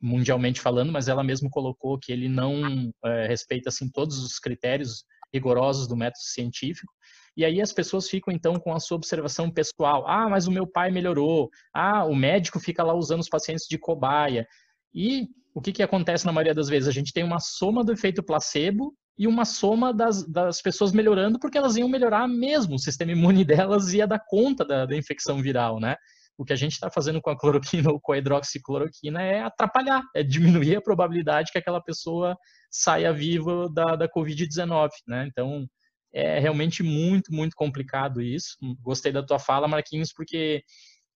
mundialmente 0.00 0.60
falando, 0.60 0.92
mas 0.92 1.08
ela 1.08 1.24
mesmo 1.24 1.48
colocou 1.50 1.98
que 1.98 2.12
ele 2.12 2.28
não 2.28 2.92
é, 3.04 3.26
respeita 3.26 3.68
assim 3.68 3.88
todos 3.90 4.18
os 4.18 4.38
critérios 4.38 5.04
rigorosos 5.32 5.88
do 5.88 5.96
método 5.96 6.22
científico. 6.22 6.92
E 7.36 7.44
aí 7.44 7.60
as 7.60 7.72
pessoas 7.72 8.08
ficam 8.08 8.32
então 8.32 8.54
com 8.56 8.72
a 8.72 8.80
sua 8.80 8.96
observação 8.96 9.50
pessoal. 9.50 10.06
Ah, 10.06 10.28
mas 10.28 10.46
o 10.46 10.52
meu 10.52 10.66
pai 10.66 10.90
melhorou. 10.90 11.50
Ah, 11.72 12.04
o 12.04 12.14
médico 12.14 12.60
fica 12.60 12.82
lá 12.82 12.94
usando 12.94 13.20
os 13.20 13.28
pacientes 13.28 13.66
de 13.68 13.78
cobaia. 13.78 14.46
E 14.94 15.28
o 15.54 15.60
que, 15.60 15.72
que 15.72 15.82
acontece 15.82 16.26
na 16.26 16.32
maioria 16.32 16.54
das 16.54 16.68
vezes? 16.68 16.88
A 16.88 16.92
gente 16.92 17.12
tem 17.12 17.24
uma 17.24 17.40
soma 17.40 17.84
do 17.84 17.92
efeito 17.92 18.22
placebo 18.22 18.94
e 19.18 19.26
uma 19.26 19.44
soma 19.44 19.92
das, 19.92 20.26
das 20.26 20.60
pessoas 20.60 20.92
melhorando 20.92 21.38
porque 21.38 21.58
elas 21.58 21.76
iam 21.76 21.88
melhorar 21.88 22.26
mesmo, 22.26 22.74
o 22.74 22.78
sistema 22.78 23.12
imune 23.12 23.44
delas 23.46 23.92
ia 23.92 24.06
dar 24.06 24.18
conta 24.18 24.64
da, 24.64 24.86
da 24.86 24.96
infecção 24.96 25.40
viral, 25.40 25.78
né? 25.78 25.96
O 26.36 26.44
que 26.44 26.52
a 26.52 26.56
gente 26.56 26.72
está 26.72 26.90
fazendo 26.90 27.20
com 27.20 27.30
a 27.30 27.38
cloroquina 27.38 27.90
ou 27.90 28.00
com 28.00 28.12
a 28.12 28.18
hidroxicloroquina 28.18 29.22
é 29.22 29.42
atrapalhar, 29.42 30.02
é 30.14 30.22
diminuir 30.22 30.76
a 30.76 30.82
probabilidade 30.82 31.52
que 31.52 31.58
aquela 31.58 31.80
pessoa 31.80 32.36
saia 32.70 33.12
viva 33.12 33.68
da, 33.72 33.94
da 33.94 34.08
Covid-19, 34.08 34.90
né? 35.06 35.26
Então, 35.28 35.66
é 36.14 36.38
realmente 36.38 36.82
muito, 36.82 37.32
muito 37.32 37.56
complicado 37.56 38.22
isso. 38.22 38.56
Gostei 38.80 39.10
da 39.10 39.22
tua 39.22 39.38
fala, 39.38 39.66
Marquinhos, 39.66 40.12
porque 40.12 40.62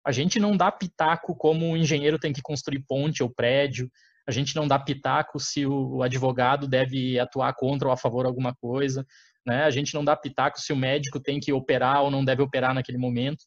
a 0.04 0.11
gente 0.11 0.40
não 0.40 0.56
dá 0.56 0.72
pitaco 0.72 1.37
como 1.37 1.70
o 1.70 1.76
engenheiro 1.76 2.18
tem 2.18 2.32
que 2.32 2.40
construir 2.40 2.82
ponte 2.88 3.22
ou 3.22 3.28
prédio, 3.28 3.90
a 4.26 4.32
gente 4.32 4.56
não 4.56 4.66
dá 4.66 4.78
pitaco 4.78 5.38
se 5.38 5.66
o 5.66 6.02
advogado 6.02 6.66
deve 6.66 7.18
atuar 7.18 7.54
contra 7.54 7.88
ou 7.88 7.94
a 7.94 7.96
favor 7.96 8.22
de 8.22 8.28
alguma 8.28 8.54
coisa, 8.54 9.06
né? 9.46 9.64
A 9.64 9.70
gente 9.70 9.94
não 9.94 10.04
dá 10.04 10.16
pitaco 10.16 10.61
se 10.61 10.72
o 10.72 10.76
médico 10.76 11.20
tem 11.20 11.38
que 11.38 11.52
operar 11.52 12.02
ou 12.02 12.11
não 12.11 12.24
deve 12.24 12.42
operar 12.42 12.74
naquele 12.74 12.98
momento, 12.98 13.44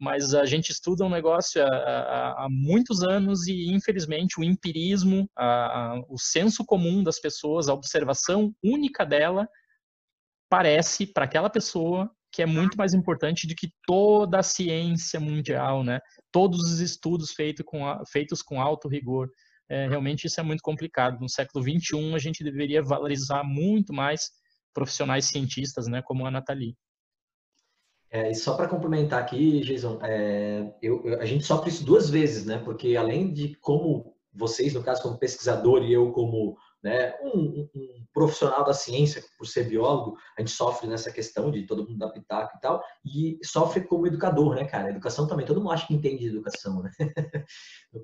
mas 0.00 0.32
a 0.32 0.46
gente 0.46 0.70
estuda 0.70 1.04
um 1.04 1.10
negócio 1.10 1.62
há, 1.62 1.66
há, 1.66 2.44
há 2.44 2.48
muitos 2.48 3.02
anos 3.02 3.46
e, 3.48 3.72
infelizmente, 3.72 4.38
o 4.38 4.44
empirismo, 4.44 5.28
a, 5.36 6.00
o 6.08 6.16
senso 6.16 6.64
comum 6.64 7.02
das 7.02 7.20
pessoas, 7.20 7.68
a 7.68 7.74
observação 7.74 8.54
única 8.62 9.04
dela, 9.04 9.48
parece 10.50 11.06
para 11.06 11.24
aquela 11.24 11.48
pessoa 11.48 12.10
que 12.32 12.42
é 12.42 12.46
muito 12.46 12.76
mais 12.76 12.92
importante 12.92 13.46
do 13.46 13.54
que 13.54 13.72
toda 13.86 14.38
a 14.38 14.42
ciência 14.42 15.18
mundial, 15.18 15.82
né? 15.82 15.98
Todos 16.30 16.60
os 16.60 16.80
estudos 16.80 17.32
feitos 17.32 17.64
com, 17.64 17.80
feitos 18.06 18.42
com 18.42 18.60
alto 18.60 18.88
rigor 18.88 19.28
é, 19.70 19.86
realmente 19.86 20.26
isso 20.26 20.40
é 20.40 20.42
muito 20.42 20.62
complicado. 20.62 21.20
No 21.20 21.28
século 21.28 21.62
XXI, 21.62 22.12
a 22.12 22.18
gente 22.18 22.42
deveria 22.42 22.82
valorizar 22.82 23.44
muito 23.44 23.92
mais 23.92 24.32
profissionais 24.74 25.26
cientistas, 25.26 25.86
né, 25.86 26.02
como 26.02 26.26
a 26.26 26.30
Nathalie. 26.30 26.76
É, 28.10 28.28
e 28.28 28.34
só 28.34 28.56
para 28.56 28.66
complementar 28.66 29.22
aqui, 29.22 29.60
Jason, 29.60 30.00
é, 30.02 30.74
eu, 30.82 31.20
a 31.20 31.24
gente 31.24 31.44
sofre 31.44 31.70
isso 31.70 31.84
duas 31.84 32.10
vezes, 32.10 32.44
né? 32.44 32.58
Porque 32.58 32.96
além 32.96 33.32
de 33.32 33.54
como 33.60 34.16
vocês, 34.34 34.74
no 34.74 34.82
caso, 34.82 35.00
como 35.00 35.18
pesquisador, 35.18 35.84
e 35.84 35.92
eu 35.92 36.10
como 36.10 36.56
né? 36.82 37.14
Um, 37.22 37.68
um, 37.74 38.06
profissional 38.12 38.64
da 38.64 38.72
ciência, 38.72 39.22
por 39.38 39.46
ser 39.46 39.64
biólogo, 39.64 40.16
a 40.36 40.40
gente 40.40 40.50
sofre 40.50 40.88
nessa 40.88 41.12
questão 41.12 41.50
de 41.50 41.66
todo 41.66 41.86
mundo 41.86 41.98
dar 41.98 42.10
pitaco 42.10 42.56
e 42.56 42.60
tal, 42.60 42.82
e 43.04 43.38
sofre 43.44 43.82
como 43.82 44.06
educador, 44.06 44.54
né, 44.54 44.64
cara? 44.64 44.90
educação 44.90 45.26
também, 45.26 45.46
todo 45.46 45.60
mundo 45.60 45.72
acha 45.72 45.86
que 45.86 45.94
entende 45.94 46.18
de 46.18 46.28
educação, 46.28 46.82
né? 46.82 46.90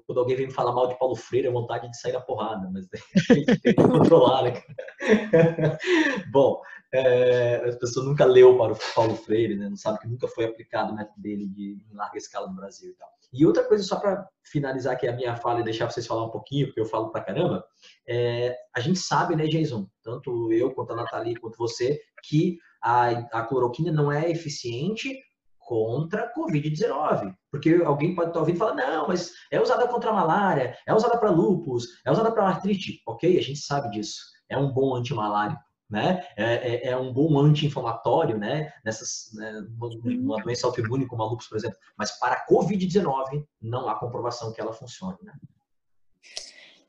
Quando 0.07 0.19
alguém 0.19 0.37
vem 0.37 0.47
me 0.47 0.53
falar 0.53 0.73
mal 0.73 0.89
de 0.89 0.99
Paulo 0.99 1.17
Freire, 1.17 1.49
é 1.49 1.51
vontade 1.51 1.91
de 1.91 1.99
sair 1.99 2.13
na 2.13 2.21
porrada, 2.21 2.71
mas 2.73 2.87
a 2.93 3.35
gente 3.35 3.61
tem 3.61 3.75
que 3.75 3.75
controlar, 3.75 4.45
né? 4.45 4.63
Bom, 6.31 6.61
é, 6.93 7.63
as 7.65 7.77
pessoas 7.77 8.07
nunca 8.07 8.25
leu 8.25 8.57
para 8.57 8.73
o 8.73 8.79
Paulo 8.95 9.17
Freire, 9.17 9.57
né? 9.57 9.69
Não 9.69 9.77
sabe 9.77 9.99
que 9.99 10.09
nunca 10.09 10.29
foi 10.29 10.45
aplicado 10.45 10.93
o 10.93 10.97
método 10.97 11.21
dele 11.21 11.49
de, 11.49 11.85
em 11.91 11.95
larga 11.95 12.17
escala 12.17 12.47
no 12.49 12.55
Brasil 12.55 12.91
e 12.91 12.95
tal. 12.95 13.09
E 13.37 13.45
outra 13.45 13.65
coisa, 13.65 13.85
só 13.85 13.97
para 13.97 14.27
finalizar 14.45 14.95
aqui 14.95 15.07
a 15.07 15.13
minha 15.13 15.37
fala 15.37 15.61
e 15.61 15.65
deixar 15.65 15.91
vocês 15.91 16.07
falar 16.07 16.25
um 16.25 16.31
pouquinho, 16.31 16.67
porque 16.67 16.81
eu 16.81 16.87
falo 16.87 17.11
pra 17.11 17.23
caramba, 17.23 17.65
é, 18.09 18.57
a 18.75 18.81
gente 18.81 18.99
sabe, 18.99 19.37
né, 19.37 19.47
Jason, 19.47 19.87
tanto 20.03 20.53
eu 20.53 20.73
quanto 20.73 20.93
a 20.93 20.97
Nathalie, 20.97 21.37
quanto 21.37 21.59
você, 21.59 22.01
que 22.25 22.59
a, 22.83 23.09
a 23.33 23.43
cloroquina 23.43 23.93
não 23.93 24.11
é 24.11 24.31
eficiente 24.31 25.21
contra 25.59 26.23
a 26.23 26.35
Covid-19. 26.35 27.35
Porque 27.51 27.83
alguém 27.85 28.15
pode 28.15 28.31
estar 28.31 28.41
ouvindo 28.41 28.57
e 28.57 28.59
falar, 28.59 28.75
não, 28.75 29.09
mas 29.09 29.33
é 29.51 29.61
usada 29.61 29.87
contra 29.89 30.11
a 30.11 30.15
malária, 30.15 30.77
é 30.87 30.95
usada 30.95 31.19
para 31.19 31.31
lupus, 31.31 31.87
é 32.07 32.11
usada 32.11 32.31
para 32.33 32.49
artrite. 32.49 33.03
Ok, 33.07 33.37
a 33.37 33.43
gente 33.43 33.59
sabe 33.59 33.91
disso. 33.91 34.21
É 34.49 34.57
um 34.57 34.73
bom 34.73 34.95
antimalárico 34.95 35.66
né? 35.89 36.27
É, 36.37 36.89
é, 36.89 36.89
é 36.89 36.97
um 36.97 37.13
bom 37.13 37.39
anti-inflamatório, 37.39 38.37
né? 38.37 38.73
Nessas, 38.85 39.31
né? 39.35 39.67
Uma, 39.79 40.43
doença 40.43 40.67
autoimune 40.67 41.07
como 41.07 41.23
a 41.23 41.27
lúpus, 41.27 41.49
por 41.49 41.57
exemplo. 41.57 41.79
Mas 41.97 42.19
para 42.19 42.35
a 42.35 42.47
Covid-19, 42.47 43.47
não 43.61 43.89
há 43.89 43.95
comprovação 43.95 44.53
que 44.53 44.61
ela 44.61 44.73
funcione, 44.73 45.19
né? 45.23 45.33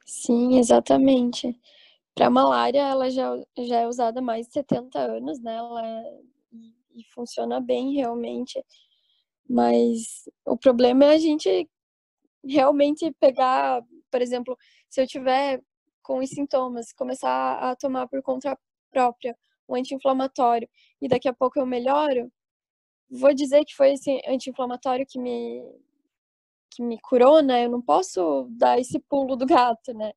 Sim, 0.06 0.58
exatamente. 0.58 1.60
Para 2.16 2.28
a 2.28 2.32
malária, 2.32 2.82
ela 2.82 3.10
já, 3.12 3.36
já 3.60 3.82
é 3.82 3.88
usada 3.88 4.20
há 4.20 4.24
mais 4.24 4.48
de 4.48 4.54
70 4.54 5.00
anos, 5.00 5.40
né? 5.40 5.56
Ela 5.56 5.86
é, 5.86 6.20
e 6.96 7.04
funciona 7.14 7.62
bem, 7.62 7.94
realmente. 7.94 8.64
Mas 9.48 10.28
o 10.46 10.58
problema 10.58 11.06
é 11.06 11.10
a 11.12 11.20
gente 11.20 11.70
realmente 12.44 13.12
pegar, 13.20 13.84
por 14.10 14.22
exemplo, 14.22 14.58
se 14.90 15.02
eu 15.02 15.08
tiver 15.08 15.62
com 16.02 16.20
os 16.20 16.30
sintomas, 16.30 16.94
começar 16.94 17.60
a 17.60 17.76
tomar 17.76 18.08
por 18.08 18.22
conta 18.22 18.58
própria, 18.92 19.38
um 19.70 19.76
anti-inflamatório, 19.76 20.70
e 21.02 21.08
daqui 21.08 21.28
a 21.28 21.34
pouco 21.34 21.60
eu 21.60 21.66
melhoro, 21.66 22.32
vou 23.10 23.34
dizer 23.34 23.66
que 23.66 23.76
foi 23.76 23.94
esse 23.94 24.22
anti-inflamatório 24.28 25.06
que 25.08 25.20
me 25.20 25.64
que 26.72 26.84
me 26.84 27.00
curou, 27.00 27.42
né? 27.42 27.66
Eu 27.66 27.72
não 27.72 27.82
posso 27.82 28.48
dar 28.52 28.80
esse 28.80 29.00
pulo 29.00 29.36
do 29.36 29.46
gato, 29.46 29.94
né? 29.94 30.14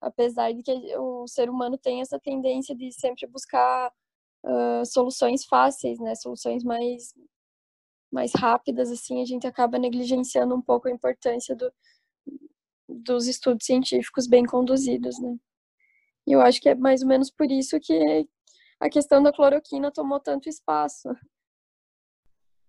Apesar 0.00 0.52
de 0.52 0.62
que 0.62 0.72
o 0.96 1.26
ser 1.26 1.50
humano 1.50 1.76
tem 1.78 2.00
essa 2.00 2.18
tendência 2.20 2.74
de 2.74 2.92
sempre 2.92 3.26
buscar 3.26 3.92
uh, 4.44 4.86
soluções 4.86 5.44
fáceis, 5.44 5.98
né? 6.00 6.14
Soluções 6.14 6.64
mais 6.64 7.14
mais 8.10 8.32
rápidas, 8.34 8.90
assim, 8.90 9.20
a 9.20 9.24
gente 9.24 9.46
acaba 9.46 9.78
negligenciando 9.78 10.54
um 10.54 10.62
pouco 10.62 10.88
a 10.88 10.90
importância 10.90 11.54
do, 11.54 11.70
dos 12.88 13.26
estudos 13.26 13.66
científicos 13.66 14.26
bem 14.26 14.46
conduzidos, 14.46 15.18
né? 15.20 15.36
E 16.28 16.32
eu 16.32 16.42
acho 16.42 16.60
que 16.60 16.68
é 16.68 16.74
mais 16.74 17.00
ou 17.00 17.08
menos 17.08 17.30
por 17.30 17.50
isso 17.50 17.80
que 17.80 18.28
a 18.78 18.90
questão 18.90 19.22
da 19.22 19.32
cloroquina 19.32 19.90
tomou 19.90 20.20
tanto 20.20 20.46
espaço. 20.46 21.08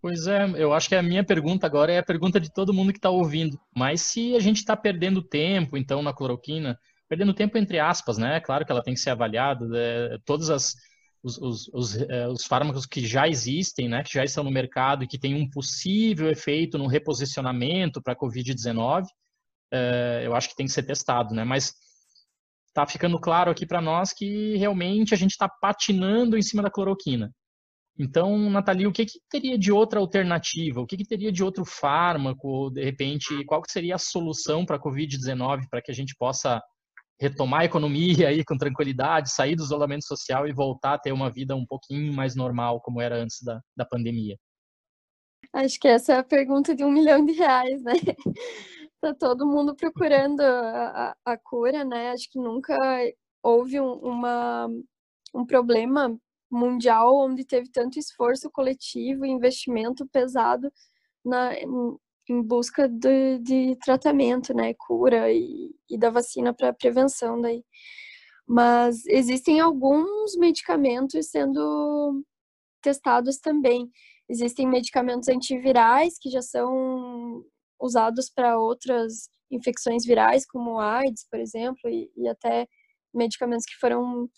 Pois 0.02 0.28
é, 0.28 0.46
eu 0.56 0.72
acho 0.72 0.88
que 0.88 0.96
a 0.96 1.04
minha 1.04 1.26
pergunta 1.26 1.68
agora 1.68 1.92
é 1.92 1.98
a 1.98 2.04
pergunta 2.04 2.40
de 2.40 2.50
todo 2.50 2.74
mundo 2.74 2.94
que 2.94 3.00
está 3.00 3.10
ouvindo. 3.10 3.60
Mas 3.76 4.02
se 4.02 4.34
a 4.34 4.40
gente 4.40 4.58
está 4.58 4.78
perdendo 4.78 5.22
tempo, 5.22 5.76
então, 5.76 6.02
na 6.02 6.14
cloroquina, 6.14 6.80
perdendo 7.10 7.34
tempo 7.34 7.58
entre 7.58 7.80
aspas, 7.80 8.18
né? 8.18 8.40
Claro 8.40 8.66
que 8.66 8.72
ela 8.72 8.82
tem 8.82 8.94
que 8.94 9.00
ser 9.02 9.10
avaliada, 9.10 9.68
é, 9.78 10.18
todos 10.24 10.50
as, 10.50 10.74
os, 11.22 11.38
os, 11.38 11.68
os, 11.74 11.98
é, 11.98 12.30
os, 12.30 12.46
fármacos 12.46 12.86
que 12.86 13.06
já 13.06 13.28
existem, 13.28 13.90
né? 13.90 14.04
Que 14.04 14.14
já 14.14 14.24
estão 14.24 14.46
no 14.46 14.52
mercado 14.52 15.04
e 15.04 15.08
que 15.08 15.20
têm 15.20 15.36
um 15.36 15.50
possível 15.50 16.30
efeito 16.30 16.78
no 16.78 16.88
reposicionamento 16.88 18.02
para 18.02 18.14
a 18.14 18.18
Covid-19, 18.18 19.04
é, 19.70 20.22
eu 20.24 20.34
acho 20.34 20.48
que 20.48 20.56
tem 20.56 20.66
que 20.66 20.72
ser 20.72 20.84
testado, 20.84 21.36
né? 21.36 21.44
Mas 21.44 21.76
está 22.80 22.86
ficando 22.88 23.20
claro 23.20 23.52
aqui 23.52 23.66
para 23.66 23.82
nós 23.82 24.14
que 24.14 24.56
realmente 24.56 25.14
a 25.14 25.18
gente 25.18 25.32
está 25.32 25.50
patinando 25.50 26.38
em 26.38 26.42
cima 26.42 26.64
da 26.64 26.72
cloroquina. 26.72 27.30
Então, 27.98 28.50
Nathalie, 28.50 28.88
o 28.88 28.94
que, 28.94 29.06
que 29.06 29.20
teria 29.30 29.58
de 29.58 29.74
outra 29.74 30.00
alternativa? 30.00 30.80
O 30.80 30.88
que, 30.88 30.96
que 30.96 31.06
teria 31.06 31.34
de 31.34 31.44
outro 31.44 31.66
fármaco? 31.66 32.70
De 32.70 32.82
repente, 32.82 33.44
qual 33.44 33.62
seria 33.68 33.96
a 33.96 34.00
solução 34.00 34.66
para 34.66 34.78
a 34.78 34.82
Covid-19 34.82 35.64
para 35.70 35.82
que 35.82 35.92
a 35.92 35.94
gente 35.94 36.16
possa 36.18 36.62
retomar 37.20 37.62
a 37.62 37.66
economia 37.66 38.30
aí 38.30 38.46
com 38.46 38.58
tranquilidade, 38.58 39.34
sair 39.34 39.58
do 39.58 39.64
isolamento 39.64 40.06
social 40.06 40.48
e 40.48 40.54
voltar 40.54 40.94
a 40.94 40.98
ter 40.98 41.12
uma 41.12 41.30
vida 41.30 41.54
um 41.54 41.66
pouquinho 41.66 42.14
mais 42.14 42.34
normal 42.34 42.80
como 42.80 43.02
era 43.02 43.18
antes 43.18 43.44
da, 43.44 43.60
da 43.76 43.86
pandemia? 43.86 44.38
Acho 45.52 45.78
que 45.78 45.88
essa 45.90 46.14
é 46.14 46.18
a 46.20 46.24
pergunta 46.24 46.74
de 46.74 46.86
um 46.86 46.92
milhão 46.92 47.26
de 47.26 47.34
reais, 47.34 47.84
né? 47.84 47.94
Tá 49.02 49.14
todo 49.14 49.48
mundo 49.48 49.76
procurando 49.76 50.42
a, 50.42 51.16
a, 51.26 51.38
cura, 51.38 51.84
né? 51.84 52.12
Acho 52.12 52.30
que 52.30 52.40
nunca 52.40 52.76
houve 53.42 53.80
um, 53.80 53.94
uma, 53.94 54.68
um 55.34 55.46
problema 55.46 56.18
mundial 56.52 57.16
onde 57.16 57.46
teve 57.46 57.70
tanto 57.70 58.00
esforço 58.00 58.50
coletivo 58.50 59.26
e 59.26 59.30
investimento 59.30 60.08
pesado 60.08 60.72
na, 61.24 61.54
em, 61.56 61.98
em 62.30 62.42
busca 62.42 62.88
de, 62.88 63.40
de, 63.40 63.76
tratamento, 63.78 64.54
né? 64.54 64.74
Cura 64.76 65.32
e, 65.32 65.72
e 65.90 65.98
da 65.98 66.10
vacina 66.10 66.54
para 66.54 66.74
prevenção 66.74 67.40
daí. 67.40 67.64
Mas 68.48 69.06
existem 69.06 69.60
alguns 69.60 70.36
medicamentos 70.38 71.30
sendo 71.30 72.24
testados 72.82 73.38
também. 73.38 73.90
Existem 74.28 74.68
medicamentos 74.68 75.30
antivirais 75.30 76.18
que 76.20 76.30
já 76.30 76.42
são 76.42 77.44
usados 77.80 78.30
para 78.30 78.60
outras 78.60 79.30
infecções 79.52 80.06
virais, 80.06 80.46
como 80.46 80.80
AIDS, 80.80 81.26
por 81.30 81.40
exemplo, 81.40 81.90
e, 81.90 82.12
e 82.16 82.28
até 82.28 82.68
medicamentos 83.14 83.66
que 83.66 83.80
foram 83.80 84.30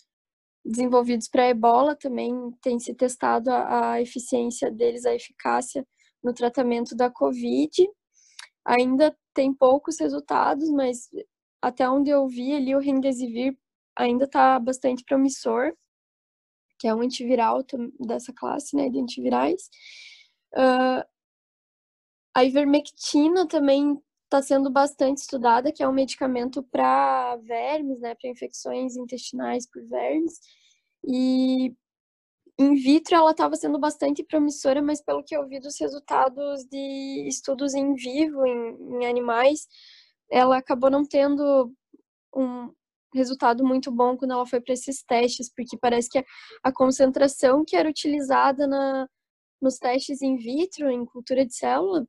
desenvolvidos 0.64 1.28
para 1.28 1.48
ebola 1.48 1.96
também 1.96 2.32
tem 2.62 2.78
se 2.78 2.94
testado 2.94 3.50
a, 3.50 3.92
a, 3.92 4.00
eficiência 4.00 4.70
deles, 4.70 5.04
a 5.04 5.14
eficácia 5.14 5.86
no 6.22 6.32
tratamento 6.32 6.94
da 6.94 7.10
Covid. 7.10 7.88
Ainda 8.64 9.16
tem 9.34 9.52
poucos 9.52 9.98
resultados, 9.98 10.70
mas 10.70 11.08
até 11.60 11.88
onde 11.88 12.10
eu 12.10 12.26
vi 12.28 12.54
ali 12.54 12.74
o 12.74 12.78
Remdesivir 12.78 13.56
ainda 13.96 14.24
está 14.24 14.58
bastante 14.58 15.04
promissor, 15.04 15.74
que 16.78 16.86
é 16.86 16.94
um 16.94 17.00
antiviral 17.00 17.64
dessa 18.00 18.32
classe, 18.32 18.76
né, 18.76 18.88
de 18.88 18.98
antivirais. 19.00 19.68
Uh, 20.54 21.11
a 22.34 22.44
ivermectina 22.44 23.46
também 23.46 24.00
está 24.24 24.40
sendo 24.40 24.70
bastante 24.70 25.18
estudada, 25.18 25.70
que 25.70 25.82
é 25.82 25.88
um 25.88 25.92
medicamento 25.92 26.62
para 26.62 27.36
vermes, 27.36 28.00
né, 28.00 28.14
para 28.14 28.30
infecções 28.30 28.96
intestinais 28.96 29.68
por 29.68 29.82
vermes. 29.86 30.40
E 31.04 31.74
in 32.58 32.74
vitro 32.74 33.14
ela 33.14 33.32
estava 33.32 33.56
sendo 33.56 33.78
bastante 33.78 34.22
promissora, 34.22 34.80
mas 34.80 35.02
pelo 35.02 35.22
que 35.22 35.36
eu 35.36 35.46
vi 35.46 35.60
dos 35.60 35.78
resultados 35.78 36.64
de 36.64 37.26
estudos 37.28 37.74
em 37.74 37.94
vivo, 37.94 38.46
em, 38.46 39.02
em 39.02 39.06
animais, 39.06 39.66
ela 40.30 40.56
acabou 40.56 40.90
não 40.90 41.04
tendo 41.04 41.70
um 42.34 42.72
resultado 43.14 43.64
muito 43.64 43.90
bom 43.90 44.16
quando 44.16 44.32
ela 44.32 44.46
foi 44.46 44.60
para 44.60 44.72
esses 44.72 45.02
testes, 45.02 45.52
porque 45.54 45.76
parece 45.76 46.08
que 46.08 46.18
a, 46.18 46.24
a 46.62 46.72
concentração 46.72 47.64
que 47.66 47.76
era 47.76 47.88
utilizada 47.88 48.66
na, 48.66 49.06
nos 49.60 49.76
testes 49.76 50.22
in 50.22 50.36
vitro, 50.36 50.90
em 50.90 51.04
cultura 51.04 51.44
de 51.44 51.54
célula, 51.54 52.06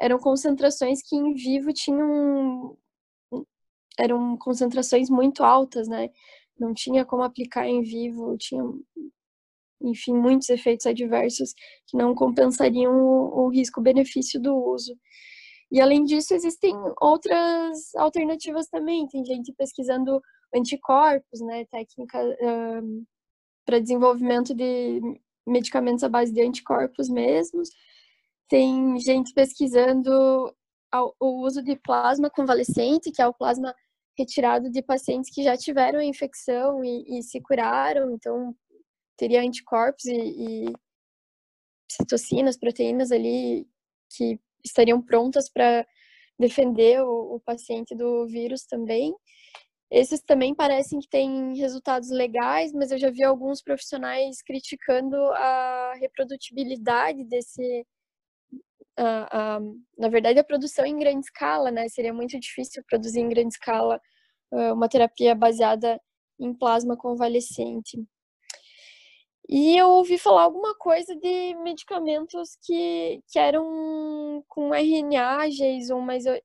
eram 0.00 0.18
concentrações 0.18 1.00
que 1.02 1.16
em 1.16 1.34
vivo 1.34 1.72
tinham 1.72 2.76
eram 3.98 4.36
concentrações 4.38 5.10
muito 5.10 5.42
altas, 5.42 5.88
né? 5.88 6.08
Não 6.58 6.72
tinha 6.72 7.04
como 7.04 7.22
aplicar 7.22 7.66
em 7.66 7.82
vivo, 7.82 8.36
tinha 8.38 8.62
enfim, 9.80 10.14
muitos 10.14 10.48
efeitos 10.48 10.86
adversos 10.86 11.52
que 11.86 11.96
não 11.96 12.14
compensariam 12.14 12.92
o, 12.94 13.46
o 13.46 13.48
risco-benefício 13.48 14.40
do 14.40 14.54
uso. 14.54 14.96
E 15.70 15.80
além 15.80 16.04
disso, 16.04 16.34
existem 16.34 16.74
outras 17.00 17.94
alternativas 17.96 18.68
também. 18.68 19.06
Tem 19.08 19.24
gente 19.24 19.52
pesquisando 19.52 20.20
anticorpos, 20.54 21.40
né, 21.40 21.64
técnica 21.66 22.18
um, 22.40 23.04
para 23.66 23.78
desenvolvimento 23.78 24.54
de 24.54 25.00
medicamentos 25.46 26.04
à 26.04 26.08
base 26.08 26.32
de 26.32 26.40
anticorpos 26.42 27.08
mesmos 27.08 27.68
tem 28.48 28.98
gente 28.98 29.32
pesquisando 29.32 30.10
o 31.20 31.44
uso 31.44 31.62
de 31.62 31.76
plasma 31.76 32.30
convalescente, 32.30 33.10
que 33.12 33.20
é 33.20 33.26
o 33.26 33.34
plasma 33.34 33.74
retirado 34.16 34.70
de 34.70 34.82
pacientes 34.82 35.30
que 35.32 35.42
já 35.42 35.56
tiveram 35.56 36.00
a 36.00 36.04
infecção 36.04 36.84
e, 36.84 37.18
e 37.18 37.22
se 37.22 37.40
curaram, 37.40 38.12
então 38.12 38.54
teria 39.16 39.42
anticorpos 39.42 40.04
e, 40.06 40.16
e 40.16 40.72
citocinas, 41.90 42.58
proteínas 42.58 43.12
ali 43.12 43.66
que 44.10 44.40
estariam 44.64 45.00
prontas 45.00 45.48
para 45.48 45.86
defender 46.38 47.02
o, 47.02 47.36
o, 47.36 47.40
paciente 47.40 47.94
do 47.94 48.26
vírus 48.26 48.64
também. 48.64 49.14
esses 49.90 50.20
também 50.20 50.54
parecem 50.54 51.00
que 51.00 51.08
têm 51.08 51.56
resultados 51.56 52.10
legais, 52.10 52.72
mas 52.72 52.90
eu 52.90 52.98
já 52.98 53.10
vi 53.10 53.24
alguns 53.24 53.62
profissionais 53.62 54.42
criticando 54.42 55.16
a 55.16 55.94
reprodutibilidade 56.00 57.24
desse. 57.24 57.86
Na 59.98 60.08
verdade, 60.08 60.38
a 60.38 60.44
produção 60.44 60.84
em 60.84 60.98
grande 60.98 61.26
escala, 61.26 61.70
né? 61.70 61.88
Seria 61.88 62.12
muito 62.12 62.38
difícil 62.38 62.82
produzir 62.88 63.20
em 63.20 63.28
grande 63.28 63.54
escala 63.54 64.00
uma 64.50 64.88
terapia 64.88 65.34
baseada 65.34 66.00
em 66.40 66.54
plasma 66.54 66.96
convalescente. 66.96 67.98
E 69.48 69.76
eu 69.78 69.88
ouvi 69.88 70.18
falar 70.18 70.42
alguma 70.42 70.74
coisa 70.74 71.16
de 71.16 71.54
medicamentos 71.62 72.58
que, 72.62 73.22
que 73.28 73.38
eram 73.38 74.44
com 74.46 74.74
RNA, 74.74 75.48
Jason, 75.48 76.00
mas, 76.00 76.26
eu, 76.26 76.38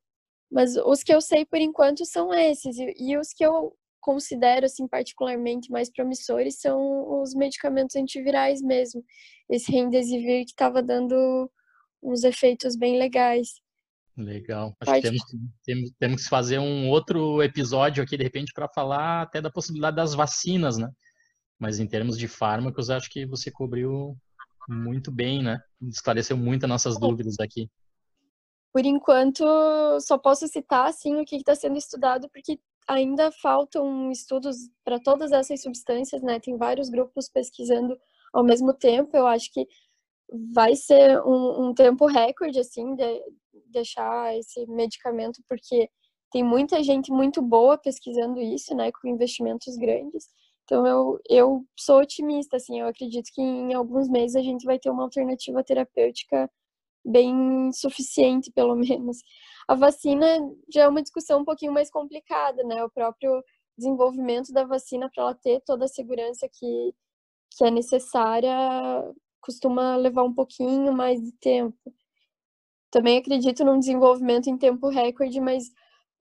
mas 0.50 0.74
os 0.76 1.02
que 1.02 1.14
eu 1.14 1.20
sei 1.20 1.44
por 1.44 1.58
enquanto 1.60 2.06
são 2.06 2.32
esses. 2.32 2.78
E, 2.78 2.94
e 2.98 3.18
os 3.18 3.34
que 3.34 3.44
eu 3.44 3.76
considero, 4.00 4.64
assim, 4.64 4.88
particularmente 4.88 5.70
mais 5.70 5.90
promissores 5.90 6.60
são 6.60 7.20
os 7.20 7.34
medicamentos 7.34 7.94
antivirais 7.94 8.62
mesmo. 8.62 9.04
Esse 9.50 9.70
Remdesivir 9.70 10.44
que 10.46 10.52
estava 10.52 10.82
dando 10.82 11.50
uns 12.04 12.22
efeitos 12.22 12.76
bem 12.76 12.98
legais. 12.98 13.48
Legal. 14.16 14.76
Acho 14.80 14.92
Pode. 14.92 15.02
que 15.02 15.08
temos, 15.08 15.22
temos, 15.64 15.90
temos 15.98 16.22
que 16.24 16.28
fazer 16.28 16.58
um 16.58 16.88
outro 16.88 17.42
episódio 17.42 18.02
aqui, 18.02 18.16
de 18.16 18.22
repente, 18.22 18.52
para 18.54 18.68
falar 18.68 19.22
até 19.22 19.40
da 19.40 19.50
possibilidade 19.50 19.96
das 19.96 20.14
vacinas, 20.14 20.78
né? 20.78 20.88
Mas 21.58 21.80
em 21.80 21.86
termos 21.86 22.16
de 22.16 22.28
fármacos, 22.28 22.90
acho 22.90 23.10
que 23.10 23.26
você 23.26 23.50
cobriu 23.50 24.16
muito 24.68 25.10
bem, 25.10 25.42
né? 25.42 25.58
Esclareceu 25.82 26.36
muitas 26.36 26.68
nossas 26.68 26.98
dúvidas 26.98 27.36
aqui. 27.40 27.68
Por 28.72 28.84
enquanto, 28.84 29.44
só 30.00 30.18
posso 30.18 30.46
citar 30.48 30.88
assim 30.88 31.16
o 31.16 31.24
que 31.24 31.36
está 31.36 31.54
sendo 31.54 31.76
estudado, 31.76 32.28
porque 32.32 32.58
ainda 32.88 33.30
faltam 33.32 34.10
estudos 34.10 34.56
para 34.84 35.00
todas 35.00 35.32
essas 35.32 35.62
substâncias, 35.62 36.22
né? 36.22 36.38
Tem 36.38 36.56
vários 36.56 36.88
grupos 36.88 37.28
pesquisando 37.28 37.96
ao 38.32 38.44
mesmo 38.44 38.72
tempo. 38.72 39.16
Eu 39.16 39.26
acho 39.26 39.52
que 39.52 39.66
vai 40.54 40.74
ser 40.74 41.20
um, 41.24 41.68
um 41.68 41.74
tempo 41.74 42.06
recorde, 42.06 42.58
assim, 42.58 42.94
de 42.94 43.22
deixar 43.66 44.36
esse 44.36 44.66
medicamento, 44.66 45.42
porque 45.48 45.88
tem 46.32 46.42
muita 46.42 46.82
gente 46.82 47.12
muito 47.12 47.40
boa 47.40 47.78
pesquisando 47.78 48.40
isso, 48.40 48.74
né? 48.74 48.90
Com 48.92 49.08
investimentos 49.08 49.76
grandes. 49.76 50.28
Então 50.64 50.86
eu, 50.86 51.20
eu 51.28 51.64
sou 51.78 52.00
otimista, 52.00 52.56
assim, 52.56 52.80
eu 52.80 52.88
acredito 52.88 53.30
que 53.32 53.42
em 53.42 53.74
alguns 53.74 54.08
meses 54.08 54.34
a 54.36 54.42
gente 54.42 54.64
vai 54.64 54.78
ter 54.78 54.90
uma 54.90 55.02
alternativa 55.04 55.62
terapêutica 55.62 56.50
bem 57.04 57.70
suficiente, 57.72 58.50
pelo 58.52 58.74
menos. 58.76 59.18
A 59.68 59.74
vacina 59.74 60.26
já 60.72 60.82
é 60.82 60.88
uma 60.88 61.02
discussão 61.02 61.40
um 61.40 61.44
pouquinho 61.44 61.72
mais 61.72 61.90
complicada, 61.90 62.62
né? 62.64 62.82
O 62.84 62.90
próprio 62.90 63.42
desenvolvimento 63.76 64.52
da 64.52 64.64
vacina 64.64 65.10
para 65.14 65.24
ela 65.24 65.34
ter 65.34 65.60
toda 65.66 65.84
a 65.84 65.88
segurança 65.88 66.48
que, 66.50 66.94
que 67.56 67.64
é 67.64 67.70
necessária 67.70 68.54
costuma 69.44 69.96
levar 69.96 70.24
um 70.24 70.32
pouquinho 70.32 70.92
mais 70.92 71.22
de 71.22 71.32
tempo. 71.32 71.94
Também 72.90 73.18
acredito 73.18 73.64
num 73.64 73.78
desenvolvimento 73.78 74.48
em 74.48 74.56
tempo 74.56 74.88
recorde, 74.88 75.40
mas 75.40 75.70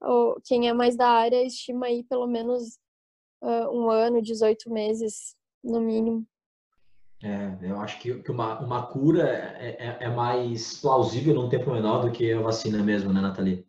oh, 0.01 0.35
quem 0.43 0.67
é 0.67 0.73
mais 0.73 0.95
da 0.95 1.07
área 1.07 1.43
estima 1.43 1.85
aí 1.85 2.03
pelo 2.03 2.27
menos 2.27 2.79
uh, 3.41 3.69
um 3.71 3.89
ano, 3.89 4.21
18 4.21 4.69
meses, 4.71 5.35
no 5.63 5.79
mínimo. 5.79 6.25
É, 7.23 7.57
eu 7.61 7.79
acho 7.79 7.99
que, 7.99 8.11
uma, 8.29 8.59
uma 8.59 8.85
cura 8.85 9.29
é, 9.57 9.77
é, 9.79 9.97
é, 10.01 10.09
mais 10.09 10.81
plausível 10.81 11.33
num 11.33 11.47
tempo 11.47 11.71
menor 11.71 12.01
do 12.01 12.11
que 12.11 12.33
a 12.33 12.41
vacina 12.41 12.83
mesmo, 12.83 13.13
né, 13.13 13.21
Nathalie? 13.21 13.65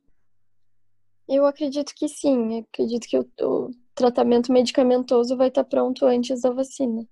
Eu 1.29 1.47
acredito 1.47 1.95
que 1.95 2.09
sim. 2.09 2.57
Eu 2.57 2.67
acredito 2.73 3.07
que 3.07 3.17
o, 3.17 3.31
o, 3.40 3.71
tratamento 3.95 4.53
medicamentoso 4.53 5.37
vai 5.37 5.49
estar 5.49 5.62
pronto 5.62 6.05
antes 6.05 6.40
da 6.40 6.51
vacina. 6.51 7.07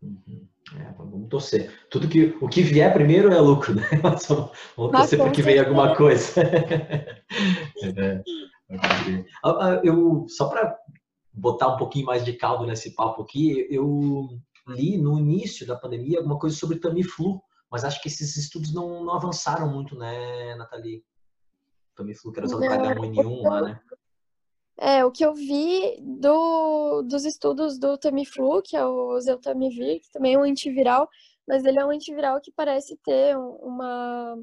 Uhum. 0.00 0.46
É, 0.76 0.92
vamos 0.96 1.28
torcer. 1.28 1.72
Tudo 1.90 2.08
que 2.08 2.36
o 2.40 2.48
que 2.48 2.62
vier 2.62 2.92
primeiro 2.92 3.32
é 3.32 3.40
lucro, 3.40 3.74
né? 3.74 3.82
vamos, 4.02 4.26
vamos 4.76 4.92
torcer 4.92 5.18
para 5.18 5.30
que 5.30 5.42
venha 5.42 5.62
alguma 5.62 5.94
coisa. 5.96 6.40
é, 7.82 8.22
ah, 9.42 9.58
ah, 9.60 9.80
eu 9.82 10.26
só 10.28 10.48
para 10.48 10.76
botar 11.32 11.68
um 11.68 11.76
pouquinho 11.76 12.06
mais 12.06 12.24
de 12.24 12.34
caldo 12.34 12.66
nesse 12.66 12.94
papo 12.94 13.22
aqui, 13.22 13.66
eu 13.70 14.28
li 14.66 14.98
no 14.98 15.18
início 15.18 15.66
da 15.66 15.76
pandemia 15.76 16.18
alguma 16.18 16.38
coisa 16.38 16.56
sobre 16.56 16.78
Tamiflu, 16.78 17.40
mas 17.70 17.84
acho 17.84 18.02
que 18.02 18.08
esses 18.08 18.36
estudos 18.36 18.74
não, 18.74 19.04
não 19.04 19.14
avançaram 19.14 19.72
muito, 19.72 19.96
né, 19.96 20.54
Nathalie? 20.56 21.02
Tamiflu, 21.96 22.32
que 22.32 22.40
era 22.40 22.46
usado 22.46 22.60
para 22.60 22.94
H1N1 22.94 23.42
lá, 23.42 23.62
né? 23.62 23.80
É, 24.80 25.04
o 25.04 25.10
que 25.10 25.24
eu 25.24 25.34
vi 25.34 26.00
do, 26.00 27.02
dos 27.02 27.24
estudos 27.24 27.78
do 27.78 27.98
Tamiflu, 27.98 28.62
que 28.62 28.76
é 28.76 28.84
o 28.84 29.20
Zeltamivir, 29.20 30.00
que 30.00 30.10
também 30.12 30.34
é 30.34 30.38
um 30.38 30.44
antiviral, 30.44 31.08
mas 31.46 31.64
ele 31.64 31.80
é 31.80 31.84
um 31.84 31.90
antiviral 31.90 32.40
que 32.40 32.52
parece 32.52 32.96
ter 33.04 33.36
uma, 33.36 34.36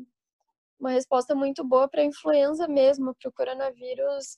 uma 0.79 0.91
resposta 0.91 1.33
muito 1.33 1.63
boa 1.63 1.87
para 1.87 2.01
a 2.01 2.05
influenza 2.05 2.67
mesmo, 2.67 3.15
para 3.15 3.29
o 3.29 3.33
coronavírus 3.33 4.37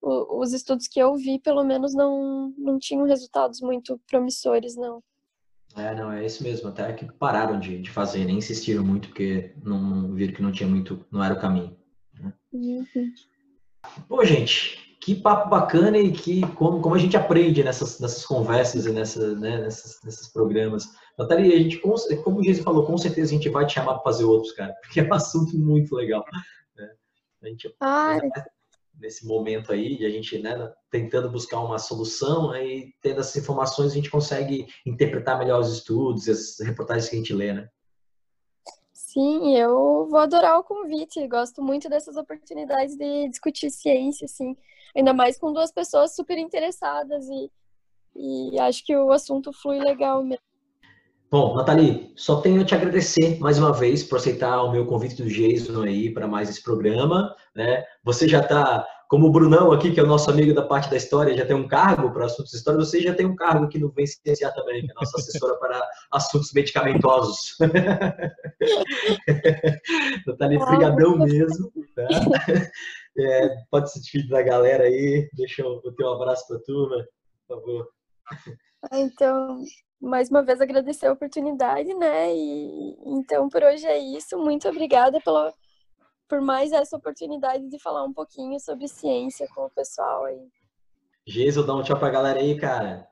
os 0.00 0.52
estudos 0.52 0.86
que 0.86 1.00
eu 1.00 1.14
vi, 1.16 1.38
pelo 1.38 1.64
menos, 1.64 1.94
não, 1.94 2.54
não 2.56 2.78
tinham 2.78 3.04
resultados 3.04 3.60
muito 3.60 4.00
promissores, 4.06 4.76
não. 4.76 5.02
É, 5.76 5.94
não, 5.94 6.10
é 6.10 6.24
isso 6.24 6.42
mesmo. 6.42 6.68
Até 6.68 6.92
que 6.92 7.04
pararam 7.12 7.58
de, 7.58 7.80
de 7.80 7.90
fazer, 7.90 8.24
nem 8.24 8.38
insistiram 8.38 8.84
muito, 8.84 9.08
porque 9.08 9.52
não, 9.62 9.80
não 9.80 10.14
viram 10.14 10.34
que 10.34 10.42
não 10.42 10.52
tinha 10.52 10.68
muito, 10.68 11.04
não 11.10 11.22
era 11.22 11.34
o 11.34 11.40
caminho. 11.40 11.76
Né? 12.14 12.32
Uhum. 12.52 13.12
Bom, 14.08 14.24
gente, 14.24 14.87
que 15.08 15.14
papo 15.14 15.48
bacana 15.48 15.96
e 15.96 16.12
que 16.12 16.42
como, 16.54 16.82
como 16.82 16.94
a 16.94 16.98
gente 16.98 17.16
aprende 17.16 17.64
nessas, 17.64 17.98
nessas 17.98 18.26
conversas 18.26 18.84
e 18.84 18.92
nessa, 18.92 19.34
né, 19.36 19.58
nessas, 19.58 20.02
nesses 20.04 20.28
programas. 20.30 20.86
Natalia, 21.18 21.56
a 21.56 21.58
gente, 21.58 21.78
como 21.78 21.94
o 22.40 22.44
Jesus 22.44 22.62
falou, 22.62 22.84
com 22.84 22.98
certeza 22.98 23.30
a 23.30 23.34
gente 23.34 23.48
vai 23.48 23.64
te 23.64 23.72
chamar 23.72 23.94
para 23.94 24.02
fazer 24.02 24.24
outros, 24.24 24.52
cara, 24.52 24.74
porque 24.84 25.00
é 25.00 25.04
um 25.04 25.14
assunto 25.14 25.56
muito 25.56 25.94
legal. 25.94 26.22
Né? 26.76 26.90
A 27.42 27.48
gente, 27.48 27.74
Ai 27.80 28.20
nesse 29.00 29.24
momento 29.24 29.72
aí 29.72 29.96
de 29.96 30.04
a 30.04 30.10
gente 30.10 30.36
né, 30.40 30.72
tentando 30.90 31.30
buscar 31.30 31.60
uma 31.60 31.78
solução 31.78 32.52
e 32.56 32.92
tendo 33.00 33.20
essas 33.20 33.36
informações 33.36 33.92
a 33.92 33.94
gente 33.94 34.10
consegue 34.10 34.66
interpretar 34.84 35.38
melhor 35.38 35.60
os 35.60 35.72
estudos 35.72 36.26
e 36.26 36.32
as 36.32 36.58
reportagens 36.58 37.08
que 37.08 37.14
a 37.14 37.18
gente 37.18 37.32
lê, 37.32 37.52
né? 37.52 37.68
Sim, 38.92 39.56
eu 39.56 40.08
vou 40.10 40.18
adorar 40.18 40.58
o 40.58 40.64
convite. 40.64 41.24
Gosto 41.28 41.62
muito 41.62 41.88
dessas 41.88 42.16
oportunidades 42.16 42.96
de 42.96 43.28
discutir 43.28 43.70
ciência, 43.70 44.24
assim, 44.24 44.56
ainda 44.96 45.12
mais 45.12 45.38
com 45.38 45.52
duas 45.52 45.72
pessoas 45.72 46.14
super 46.14 46.38
interessadas 46.38 47.26
e, 47.28 47.50
e 48.16 48.58
acho 48.60 48.84
que 48.84 48.96
o 48.96 49.12
assunto 49.12 49.52
flui 49.52 49.78
legal 49.78 50.22
mesmo. 50.22 50.48
Bom, 51.30 51.56
Nathalie, 51.56 52.10
só 52.16 52.40
tenho 52.40 52.62
a 52.62 52.64
te 52.64 52.74
agradecer 52.74 53.38
mais 53.38 53.58
uma 53.58 53.70
vez 53.70 54.02
por 54.02 54.16
aceitar 54.16 54.62
o 54.62 54.72
meu 54.72 54.86
convite 54.86 55.22
do 55.22 55.28
Jason 55.28 55.82
aí 55.82 56.10
para 56.10 56.26
mais 56.26 56.48
esse 56.48 56.62
programa. 56.62 57.36
Né? 57.54 57.84
Você 58.02 58.26
já 58.26 58.40
está, 58.40 58.86
como 59.10 59.26
o 59.26 59.30
Brunão 59.30 59.70
aqui, 59.70 59.92
que 59.92 60.00
é 60.00 60.02
o 60.02 60.06
nosso 60.06 60.30
amigo 60.30 60.54
da 60.54 60.62
parte 60.62 60.88
da 60.88 60.96
história, 60.96 61.36
já 61.36 61.44
tem 61.44 61.54
um 61.54 61.68
cargo 61.68 62.10
para 62.12 62.24
assuntos 62.24 62.52
de 62.52 62.56
história, 62.56 62.80
você 62.80 63.02
já 63.02 63.12
tem 63.12 63.26
um 63.26 63.36
cargo 63.36 63.66
aqui 63.66 63.78
no 63.78 63.90
Vencienciar 63.90 64.54
também, 64.54 64.80
que 64.80 64.90
é 64.90 64.94
a 64.96 65.00
nossa 65.00 65.18
assessora 65.18 65.54
para 65.58 65.86
assuntos 66.12 66.50
medicamentosos. 66.54 67.58
Nathalie, 70.26 70.58
brigadão 70.58 71.18
mesmo. 71.18 71.70
Tá? 71.94 72.08
É, 73.18 73.64
pode 73.70 73.90
se 73.90 74.00
despedir 74.00 74.28
da 74.28 74.42
galera 74.42 74.84
aí, 74.84 75.28
deixa 75.34 75.62
eu 75.62 75.80
ter 75.80 76.04
um 76.04 76.12
abraço 76.12 76.46
para 76.46 76.56
a 76.56 76.62
turma, 76.62 77.08
por 77.46 77.56
favor. 77.56 77.88
Então, 78.92 79.64
mais 80.00 80.30
uma 80.30 80.42
vez 80.42 80.60
agradecer 80.60 81.06
a 81.06 81.12
oportunidade, 81.12 81.92
né? 81.94 82.32
E 82.32 82.96
então 83.04 83.48
por 83.48 83.62
hoje 83.62 83.84
é 83.86 83.98
isso. 83.98 84.38
Muito 84.38 84.68
obrigada 84.68 85.20
pela, 85.20 85.52
por 86.28 86.40
mais 86.40 86.70
essa 86.70 86.96
oportunidade 86.96 87.68
de 87.68 87.78
falar 87.80 88.04
um 88.04 88.12
pouquinho 88.12 88.60
sobre 88.60 88.86
ciência 88.86 89.48
com 89.54 89.62
o 89.62 89.70
pessoal 89.70 90.24
aí. 90.26 90.48
Geiso, 91.26 91.66
dá 91.66 91.74
um 91.74 91.82
tchau 91.82 91.98
pra 91.98 92.10
galera 92.10 92.38
aí, 92.38 92.56
cara. 92.56 93.08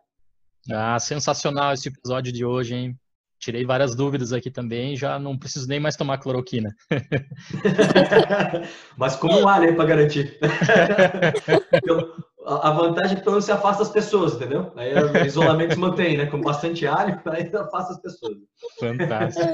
Ah, 0.70 0.98
sensacional 0.98 1.72
esse 1.72 1.88
episódio 1.88 2.32
de 2.32 2.44
hoje, 2.44 2.74
hein? 2.74 2.98
Tirei 3.46 3.64
várias 3.64 3.94
dúvidas 3.94 4.32
aqui 4.32 4.50
também, 4.50 4.96
já 4.96 5.20
não 5.20 5.38
preciso 5.38 5.68
nem 5.68 5.78
mais 5.78 5.94
tomar 5.94 6.18
cloroquina. 6.18 6.74
Mas 8.98 9.14
como 9.14 9.38
um 9.38 9.46
ar, 9.46 9.60
né, 9.60 9.70
para 9.70 9.84
garantir. 9.84 10.36
a 12.44 12.70
vantagem 12.72 13.12
é 13.12 13.14
que 13.14 13.20
pelo 13.20 13.34
menos 13.34 13.44
você 13.44 13.52
afasta 13.52 13.84
as 13.84 13.90
pessoas, 13.90 14.34
entendeu? 14.34 14.72
Aí 14.74 14.92
o 14.92 15.24
isolamento 15.24 15.74
se 15.74 15.78
mantém, 15.78 16.18
né? 16.18 16.26
Com 16.26 16.40
bastante 16.40 16.88
alho, 16.88 17.22
aí 17.26 17.48
afasta 17.54 17.92
as 17.92 18.00
pessoas. 18.00 18.36
Fantástico. 18.80 19.46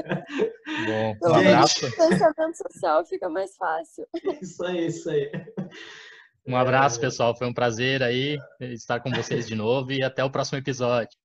Bom, 0.87 1.15
um 1.21 1.35
abraço. 1.35 1.85
O 1.85 1.91
pensamento 1.91 2.57
social 2.67 3.05
fica 3.05 3.29
mais 3.29 3.55
fácil. 3.55 4.07
Isso 4.41 4.65
aí, 4.65 4.87
isso 4.87 5.07
aí. 5.07 5.29
Um 6.47 6.57
abraço, 6.57 6.99
pessoal. 6.99 7.37
Foi 7.37 7.45
um 7.45 7.53
prazer 7.53 8.01
aí 8.01 8.39
estar 8.59 9.01
com 9.01 9.11
vocês 9.11 9.47
de 9.47 9.53
novo 9.53 9.91
e 9.91 10.01
até 10.01 10.23
o 10.23 10.31
próximo 10.31 10.57
episódio. 10.57 11.15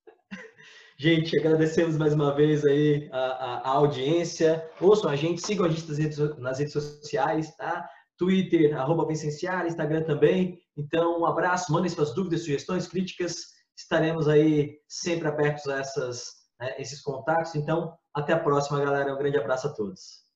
Gente, 1.01 1.39
agradecemos 1.39 1.95
mais 1.95 2.13
uma 2.13 2.35
vez 2.35 2.65
aí 2.65 3.07
a, 3.13 3.17
a, 3.17 3.57
a 3.59 3.69
audiência. 3.69 4.69
Ouçam 4.81 5.09
a 5.09 5.15
gente, 5.15 5.41
sigam 5.41 5.65
a 5.65 5.69
gente 5.69 5.87
nas 5.87 5.97
redes, 5.97 6.17
nas 6.37 6.59
redes 6.59 6.73
sociais, 6.73 7.55
tá? 7.55 7.89
Twitter, 8.17 8.77
arroba 8.77 9.07
Vicenciar, 9.07 9.65
Instagram 9.65 10.03
também. 10.03 10.59
Então, 10.75 11.21
um 11.21 11.25
abraço, 11.25 11.71
mandem 11.71 11.89
suas 11.89 12.13
dúvidas, 12.13 12.41
sugestões, 12.41 12.85
críticas. 12.85 13.45
Estaremos 13.77 14.27
aí 14.27 14.77
sempre 14.89 15.29
abertos 15.29 15.65
a 15.69 15.79
essas, 15.79 16.25
né, 16.59 16.75
esses 16.77 17.01
contatos. 17.01 17.55
Então, 17.55 17.95
até 18.13 18.33
a 18.33 18.39
próxima, 18.39 18.83
galera. 18.83 19.15
Um 19.15 19.17
grande 19.17 19.37
abraço 19.37 19.67
a 19.67 19.73
todos. 19.73 20.28